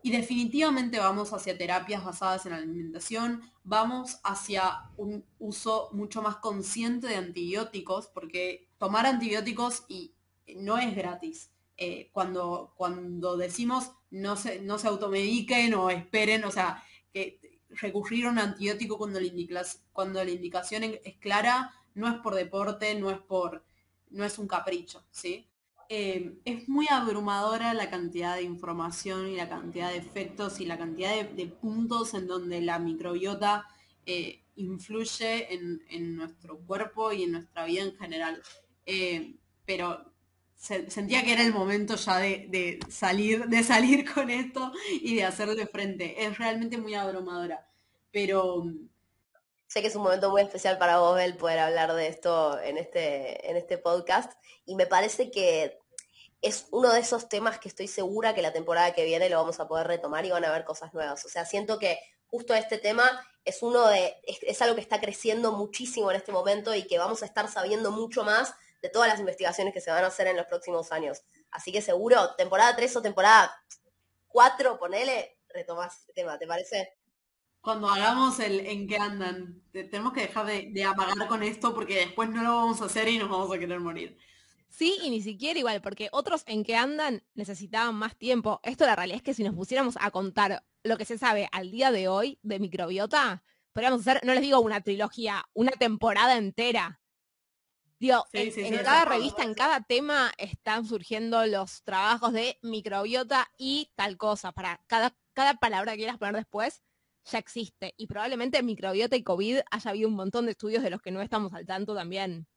Y 0.01 0.09
definitivamente 0.09 0.97
vamos 0.97 1.33
hacia 1.33 1.57
terapias 1.57 2.03
basadas 2.03 2.45
en 2.45 2.53
alimentación, 2.53 3.41
vamos 3.63 4.19
hacia 4.23 4.89
un 4.95 5.25
uso 5.37 5.89
mucho 5.91 6.21
más 6.21 6.37
consciente 6.37 7.07
de 7.07 7.17
antibióticos, 7.17 8.07
porque 8.07 8.69
tomar 8.77 9.05
antibióticos 9.05 9.83
y 9.87 10.15
no 10.55 10.77
es 10.77 10.95
gratis. 10.95 11.51
Eh, 11.81 12.09
cuando, 12.11 12.73
cuando 12.75 13.37
decimos 13.37 13.91
no 14.09 14.35
se, 14.35 14.61
no 14.61 14.79
se 14.79 14.87
automediquen 14.87 15.73
o 15.75 15.89
esperen, 15.89 16.43
o 16.43 16.51
sea, 16.51 16.83
que 17.13 17.39
recurrir 17.69 18.25
a 18.25 18.31
un 18.31 18.39
antibiótico 18.39 18.97
cuando 18.97 19.19
la, 19.19 20.31
indicación 20.31 20.83
es 20.83 21.17
clara, 21.17 21.73
no 21.93 22.07
es 22.07 22.15
por 22.21 22.35
deporte, 22.35 22.95
no 22.95 23.11
es 23.11 23.19
por, 23.19 23.63
no 24.09 24.25
es 24.25 24.39
un 24.39 24.47
capricho, 24.47 25.05
¿sí? 25.11 25.47
Eh, 25.91 26.39
es 26.45 26.69
muy 26.69 26.85
abrumadora 26.89 27.73
la 27.73 27.89
cantidad 27.89 28.35
de 28.35 28.43
información 28.43 29.27
y 29.27 29.35
la 29.35 29.49
cantidad 29.49 29.89
de 29.89 29.97
efectos 29.97 30.59
y 30.59 30.67
la 30.67 30.77
cantidad 30.77 31.25
de, 31.25 31.47
puntos 31.47 32.13
en 32.13 32.27
donde 32.27 32.61
la 32.61 32.77
microbiota 32.77 33.65
eh, 34.05 34.43
influye 34.55 35.51
en, 35.51 36.15
nuestro 36.15 36.59
cuerpo 36.59 37.11
y 37.11 37.23
en 37.23 37.31
nuestra 37.31 37.65
vida 37.65 37.83
en 37.83 37.97
general. 37.97 38.41
Eh, 38.85 39.35
pero 39.65 40.05
sentía 40.59 41.23
que 41.23 41.33
era 41.33 41.43
el 41.43 41.53
momento 41.53 41.95
ya 41.95 42.17
de, 42.17 42.79
salir, 42.89 43.47
de 43.47 43.63
salir 43.63 44.11
con 44.13 44.29
esto 44.29 44.71
y 44.91 45.15
de 45.15 45.23
hacerle 45.23 45.65
frente. 45.65 46.25
Es 46.25 46.37
realmente 46.37 46.77
muy 46.77 46.93
abrumadora. 46.93 47.67
Pero 48.11 48.63
Sé 49.69 49.81
que 49.81 49.87
es 49.87 49.95
un 49.95 50.01
momento 50.01 50.31
muy 50.31 50.41
especial 50.41 50.79
para 50.79 50.97
vos, 50.97 51.21
el 51.21 51.37
poder 51.37 51.59
hablar 51.59 51.93
de 51.93 52.07
esto 52.07 52.59
en 52.59 52.79
este, 52.79 53.47
en 53.51 53.55
este 53.55 53.77
podcast. 53.77 54.33
Y 54.65 54.73
me 54.73 54.87
parece 54.87 55.29
que 55.29 55.77
es 56.41 56.65
uno 56.71 56.91
de 56.91 57.01
esos 57.01 57.29
temas 57.29 57.59
que 57.59 57.67
estoy 57.67 57.87
segura 57.87 58.33
que 58.33 58.41
la 58.41 58.51
temporada 58.51 58.93
que 58.93 59.05
viene 59.05 59.29
lo 59.29 59.37
vamos 59.37 59.59
a 59.59 59.67
poder 59.67 59.85
retomar 59.85 60.25
y 60.25 60.31
van 60.31 60.43
a 60.43 60.49
haber 60.49 60.65
cosas 60.65 60.91
nuevas. 60.95 61.23
O 61.23 61.29
sea, 61.29 61.45
siento 61.45 61.77
que 61.77 61.99
justo 62.25 62.55
este 62.55 62.79
tema 62.79 63.23
es 63.45 63.61
uno 63.61 63.87
de, 63.87 64.15
es, 64.23 64.59
algo 64.63 64.73
que 64.73 64.81
está 64.81 64.99
creciendo 64.99 65.51
muchísimo 65.51 66.09
en 66.09 66.17
este 66.17 66.31
momento 66.31 66.73
y 66.73 66.87
que 66.87 66.97
vamos 66.97 67.21
a 67.21 67.27
estar 67.27 67.47
sabiendo 67.47 67.91
mucho 67.91 68.23
más 68.23 68.55
de 68.81 68.89
todas 68.89 69.09
las 69.09 69.19
investigaciones 69.19 69.73
que 69.73 69.81
se 69.81 69.91
van 69.91 70.03
a 70.03 70.07
hacer 70.07 70.27
en 70.27 70.37
los 70.37 70.45
próximos 70.45 70.91
años. 70.91 71.23
Así 71.51 71.71
que 71.71 71.81
seguro, 71.81 72.35
temporada 72.35 72.75
3 72.75 72.95
o 72.95 73.01
temporada 73.01 73.51
4, 74.27 74.79
ponele, 74.79 75.39
retomás 75.49 75.99
este 76.01 76.13
tema, 76.13 76.37
¿te 76.37 76.47
parece? 76.47 76.93
Cuando 77.61 77.89
hagamos 77.89 78.39
el 78.39 78.61
en 78.65 78.87
qué 78.87 78.97
andan, 78.97 79.61
tenemos 79.71 80.13
que 80.13 80.21
dejar 80.21 80.45
de, 80.45 80.69
de, 80.71 80.83
apagar 80.85 81.27
con 81.27 81.43
esto 81.43 81.73
porque 81.73 81.95
después 81.95 82.29
no 82.29 82.41
lo 82.41 82.55
vamos 82.55 82.81
a 82.81 82.85
hacer 82.85 83.09
y 83.09 83.17
nos 83.17 83.29
vamos 83.29 83.53
a 83.53 83.59
querer 83.59 83.79
morir. 83.79 84.17
Sí, 84.69 84.97
y 85.01 85.09
ni 85.09 85.21
siquiera 85.21 85.59
igual, 85.59 85.81
porque 85.81 86.09
otros 86.11 86.43
en 86.45 86.63
qué 86.63 86.75
andan 86.75 87.23
necesitaban 87.33 87.95
más 87.95 88.15
tiempo. 88.15 88.61
Esto 88.63 88.85
la 88.85 88.95
realidad 88.95 89.17
es 89.17 89.23
que 89.23 89.33
si 89.33 89.43
nos 89.43 89.55
pusiéramos 89.55 89.97
a 89.99 90.11
contar 90.11 90.63
lo 90.83 90.97
que 90.97 91.05
se 91.05 91.17
sabe 91.17 91.49
al 91.51 91.71
día 91.71 91.91
de 91.91 92.07
hoy 92.07 92.39
de 92.43 92.59
microbiota, 92.59 93.43
podríamos 93.73 94.01
hacer, 94.01 94.21
no 94.23 94.33
les 94.33 94.41
digo 94.41 94.59
una 94.59 94.81
trilogía, 94.81 95.43
una 95.53 95.71
temporada 95.71 96.37
entera. 96.37 97.01
Digo, 97.99 98.25
en, 98.31 98.77
cada 98.77 99.03
revista, 99.03 99.43
en 99.43 99.53
cada 99.53 99.81
tema 99.81 100.31
están 100.37 100.85
surgiendo 100.85 101.45
los 101.45 101.83
trabajos 101.83 102.31
de 102.31 102.57
microbiota 102.61 103.51
y 103.57 103.91
tal 103.95 104.15
cosa. 104.15 104.53
Para 104.53 104.79
cada, 104.87 105.13
cada 105.33 105.55
palabra 105.55 105.91
que 105.91 105.99
quieras 105.99 106.17
poner 106.17 106.35
después, 106.35 106.81
ya 107.25 107.39
existe. 107.39 107.93
Y 107.97 108.07
probablemente 108.07 108.63
microbiota 108.63 109.17
y 109.17 109.23
COVID 109.23 109.59
haya 109.69 109.91
habido 109.91 110.07
un 110.07 110.15
montón 110.15 110.45
de 110.45 110.51
estudios 110.51 110.81
de 110.81 110.91
los 110.91 111.01
que 111.01 111.11
no 111.11 111.21
estamos 111.21 111.53
al 111.53 111.65
tanto 111.65 111.93
también. 111.93 112.47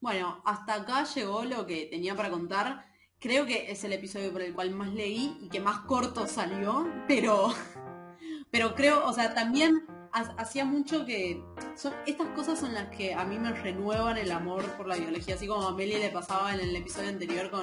Bueno, 0.00 0.42
hasta 0.44 0.74
acá 0.74 1.04
llegó 1.04 1.44
lo 1.44 1.64
que 1.64 1.86
tenía 1.86 2.16
para 2.16 2.30
contar. 2.30 2.86
Creo 3.20 3.46
que 3.46 3.70
es 3.70 3.84
el 3.84 3.92
episodio 3.92 4.32
por 4.32 4.42
el 4.42 4.54
cual 4.54 4.70
más 4.70 4.92
leí 4.92 5.38
y 5.40 5.48
que 5.48 5.60
más 5.60 5.80
corto 5.80 6.26
salió, 6.26 6.90
pero, 7.06 7.54
pero 8.50 8.74
creo, 8.74 9.06
o 9.06 9.12
sea, 9.12 9.34
también 9.34 9.86
hacía 10.12 10.64
mucho 10.64 11.04
que 11.04 11.42
son, 11.76 11.92
estas 12.06 12.28
cosas 12.28 12.58
son 12.58 12.74
las 12.74 12.88
que 12.88 13.14
a 13.14 13.24
mí 13.24 13.38
me 13.38 13.52
renuevan 13.52 14.18
el 14.18 14.32
amor 14.32 14.64
por 14.76 14.86
la 14.86 14.96
biología, 14.96 15.34
así 15.34 15.46
como 15.46 15.66
a 15.66 15.74
Meli 15.74 15.98
le 15.98 16.10
pasaba 16.10 16.54
en 16.54 16.60
el 16.60 16.76
episodio 16.76 17.08
anterior 17.08 17.50
con 17.50 17.62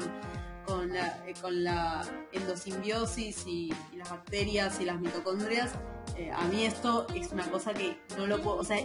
con 0.68 0.94
la, 0.94 1.18
eh, 1.26 2.28
endosimbiosis 2.34 3.48
y, 3.48 3.74
las 3.96 4.12
bacterias 4.12 4.80
y 4.80 4.86
las 4.86 5.00
mitocondrias, 5.00 5.72
eh, 6.18 6.32
a 6.32 6.44
mí 6.44 6.66
esto 6.66 7.08
es 7.16 7.32
una 7.32 7.50
cosa 7.50 7.74
que 7.74 7.98
no 8.18 8.28
lo 8.28 8.42
puedo, 8.42 8.58
o 8.58 8.64
sea, 8.64 8.78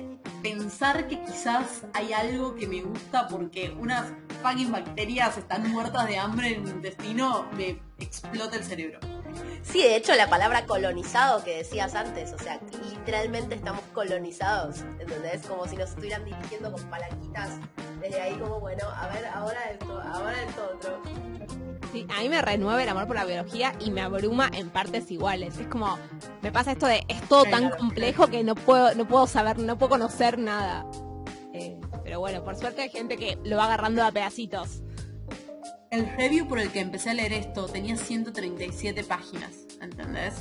pensar 0.43 1.09
que 1.09 1.21
quizás 1.23 1.85
hay 1.93 2.13
algo 2.13 2.55
que 2.55 2.67
me 2.67 2.83
gusta 2.83 3.29
porque 3.29 3.75
unas 3.79 4.13
fucking 4.43 4.73
bacterias 4.73 5.37
están 5.37 5.71
muertas 5.71 6.07
de 6.07 6.19
hambre 6.19 6.55
en 6.55 6.65
mi 6.65 6.71
intestino, 6.71 7.47
me 7.57 7.81
explota 7.99 8.57
el 8.57 8.65
cerebro. 8.65 9.12
Sí, 9.63 9.83
de 9.83 9.97
hecho 9.97 10.15
la 10.15 10.29
palabra 10.29 10.67
colonizado 10.67 11.43
que 11.45 11.59
decías 11.59 11.95
antes, 11.95 12.33
o 12.33 12.39
sea, 12.39 12.61
literalmente 12.91 13.55
estamos 13.55 13.83
colonizados, 13.93 14.81
¿entendés? 14.99 15.47
Como 15.47 15.67
si 15.67 15.77
nos 15.77 15.91
estuvieran 15.91 16.25
dirigiendo 16.25 16.73
con 16.73 16.83
palanquitas 16.91 17.59
desde 18.01 18.21
ahí 18.21 18.35
como, 18.35 18.61
bueno, 18.61 18.85
a 18.91 19.07
ver, 19.09 19.25
ahora 19.27 19.71
esto, 19.71 20.01
ahora 20.01 20.43
esto 20.43 20.71
otro. 20.75 21.01
Sí, 21.93 22.07
a 22.09 22.21
mí 22.21 22.29
me 22.29 22.41
renueva 22.41 22.83
el 22.83 22.89
amor 22.89 23.07
por 23.07 23.17
la 23.17 23.25
biología 23.25 23.75
y 23.79 23.91
me 23.91 24.01
abruma 24.01 24.51
en 24.53 24.71
partes 24.71 25.11
iguales. 25.11 25.59
Es 25.59 25.67
como, 25.69 25.99
me 26.41 26.51
pasa 26.51 26.73
esto 26.73 26.87
de, 26.87 27.05
es 27.07 27.21
todo 27.29 27.45
tan 27.45 27.71
complejo 27.71 28.29
que 28.29 28.43
no 28.43 28.55
puedo, 28.55 28.95
no 28.95 29.07
puedo 29.07 29.27
saber, 29.27 29.59
no 29.59 29.77
puedo 29.79 29.91
conocer 29.91 30.39
nada. 30.39 30.87
Eh, 31.53 31.79
Pero 32.03 32.19
bueno, 32.19 32.43
por 32.43 32.57
suerte 32.57 32.83
hay 32.83 32.89
gente 32.89 33.17
que 33.17 33.39
lo 33.45 33.57
va 33.59 33.67
agarrando 33.67 34.03
a 34.03 34.11
pedacitos. 34.11 34.83
El 35.93 36.09
review 36.17 36.49
por 36.49 36.59
el 36.59 36.73
que 36.73 36.81
empecé 36.81 37.11
a 37.11 37.15
leer 37.15 37.35
esto 37.35 37.67
tenía 37.67 37.99
137 37.99 39.05
páginas, 39.05 39.67
¿entendés? 39.79 40.33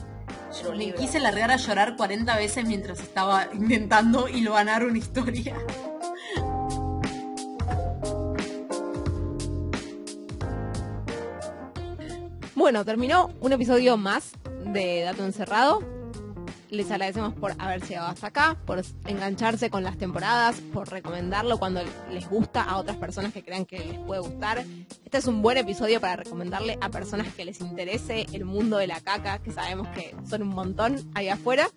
Yo 0.63 0.73
me 0.73 0.93
quise 0.93 1.19
largar 1.19 1.51
a 1.51 1.57
llorar 1.57 1.97
40 1.97 2.37
veces 2.37 2.65
mientras 2.65 3.01
estaba 3.01 3.49
intentando 3.53 4.29
ganar 4.31 4.85
una 4.85 4.97
historia. 4.97 5.57
Bueno, 12.55 12.85
terminó 12.85 13.31
un 13.41 13.51
episodio 13.51 13.97
más 13.97 14.31
de 14.67 15.01
Dato 15.01 15.25
Encerrado. 15.25 16.00
Les 16.71 16.89
agradecemos 16.89 17.33
por 17.33 17.53
haber 17.59 17.85
llegado 17.85 18.07
hasta 18.07 18.27
acá, 18.27 18.57
por 18.65 18.81
engancharse 19.05 19.69
con 19.69 19.83
las 19.83 19.97
temporadas, 19.97 20.61
por 20.73 20.89
recomendarlo 20.89 21.59
cuando 21.59 21.81
les 22.09 22.29
gusta 22.29 22.63
a 22.63 22.77
otras 22.77 22.95
personas 22.95 23.33
que 23.33 23.43
crean 23.43 23.65
que 23.65 23.79
les 23.79 23.97
puede 23.99 24.21
gustar. 24.21 24.63
Este 25.03 25.17
es 25.17 25.27
un 25.27 25.41
buen 25.41 25.57
episodio 25.57 25.99
para 25.99 26.15
recomendarle 26.15 26.77
a 26.79 26.87
personas 26.87 27.27
que 27.33 27.43
les 27.43 27.59
interese 27.59 28.25
el 28.31 28.45
mundo 28.45 28.77
de 28.77 28.87
la 28.87 29.01
caca, 29.01 29.39
que 29.39 29.51
sabemos 29.51 29.89
que 29.89 30.15
son 30.29 30.43
un 30.43 30.49
montón 30.49 31.11
ahí 31.13 31.27
afuera. 31.27 31.67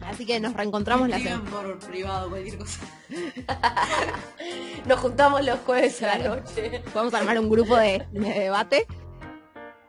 Así 0.00 0.26
que 0.26 0.40
nos 0.40 0.52
reencontramos 0.54 1.08
la 1.08 1.18
semana. 1.18 1.48
por 1.48 1.78
privado, 1.78 2.28
cualquier 2.28 2.58
cosa. 2.58 2.80
nos 4.86 4.98
juntamos 4.98 5.44
los 5.44 5.60
jueves 5.60 6.02
a 6.02 6.18
la 6.18 6.28
noche. 6.28 6.82
Podemos 6.92 7.14
armar 7.14 7.38
un 7.38 7.48
grupo 7.48 7.76
de 7.76 8.04
debate. 8.10 8.84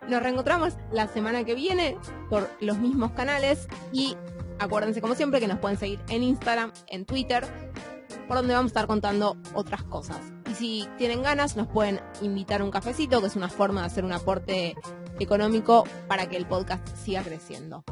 Nos 0.10 0.24
reencontramos 0.24 0.74
la 0.91 1.07
semana 1.07 1.43
que 1.43 1.53
viene 1.53 1.95
por 2.32 2.49
los 2.60 2.80
mismos 2.80 3.12
canales 3.12 3.68
y 3.93 4.18
acuérdense 4.57 5.01
como 5.01 5.14
siempre 5.14 5.39
que 5.39 5.47
nos 5.47 5.60
pueden 5.60 5.78
seguir 5.78 5.99
en 6.10 6.24
Instagram, 6.24 6.72
en 6.88 7.05
Twitter, 7.05 7.45
por 8.28 8.38
donde 8.38 8.55
vamos 8.55 8.70
a 8.70 8.74
estar 8.74 8.88
contando 8.88 9.38
otras 9.53 9.84
cosas. 9.84 10.18
Y 10.49 10.55
si 10.55 10.89
tienen 10.97 11.22
ganas 11.22 11.55
nos 11.55 11.68
pueden 11.68 12.01
invitar 12.22 12.64
un 12.64 12.72
cafecito, 12.72 13.22
que 13.22 13.28
es 13.28 13.36
una 13.36 13.49
forma 13.49 13.82
de 13.82 13.88
hacer 13.88 14.03
un 14.03 14.12
aporte 14.12 14.76
económico 15.20 15.84
para 16.07 16.28
que 16.28 16.38
el 16.38 16.47
podcast 16.47 16.88
siga 16.97 17.22
creciendo. 17.22 17.84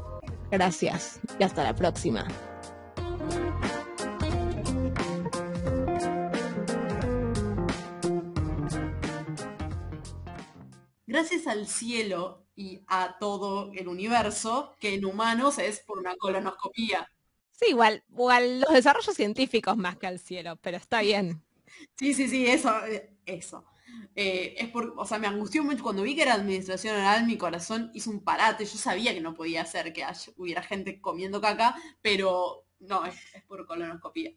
Gracias 0.50 1.20
y 1.40 1.44
hasta 1.44 1.64
la 1.64 1.76
próxima. 1.76 2.26
Gracias 11.08 11.48
al 11.48 11.68
cielo 11.68 12.46
y 12.56 12.82
a 12.88 13.18
todo 13.20 13.72
el 13.74 13.88
universo, 13.88 14.76
que 14.80 14.94
en 14.96 15.06
humanos 15.06 15.58
es 15.58 15.80
por 15.80 16.00
una 16.00 16.16
colonoscopía. 16.18 17.10
Sí, 17.52 17.68
igual, 17.70 18.04
igual 18.10 18.62
los 18.62 18.74
desarrollos 18.74 19.16
científicos 19.16 19.78
más 19.78 19.98
que 19.98 20.08
al 20.08 20.20
cielo, 20.20 20.58
pero 20.58 20.78
está 20.78 21.02
bien. 21.02 21.42
Sí, 21.96 22.14
sí, 22.14 22.28
sí, 22.28 22.48
eso, 22.48 22.72
eh, 22.86 23.14
eso. 23.26 23.64
Eh, 24.16 24.56
es 24.58 24.70
por, 24.70 24.96
o 24.98 25.06
sea, 25.06 25.20
me 25.20 25.28
angustió 25.28 25.64
mucho 25.64 25.84
cuando 25.84 26.02
vi 26.02 26.16
que 26.16 26.24
era 26.24 26.34
administración 26.34 26.96
oral, 26.96 27.26
mi 27.28 27.38
corazón 27.38 27.92
hizo 27.94 28.10
un 28.10 28.24
parate. 28.24 28.66
Yo 28.66 28.78
sabía 28.78 29.14
que 29.14 29.22
no 29.22 29.36
podía 29.36 29.64
ser 29.66 29.94
que 29.94 30.04
hubiera 30.38 30.64
gente 30.64 31.00
comiendo 31.02 31.40
caca, 31.40 31.76
pero 32.02 32.66
no, 32.80 33.06
es 33.06 33.16
por 33.48 33.68
colonoscopía. 33.68 34.32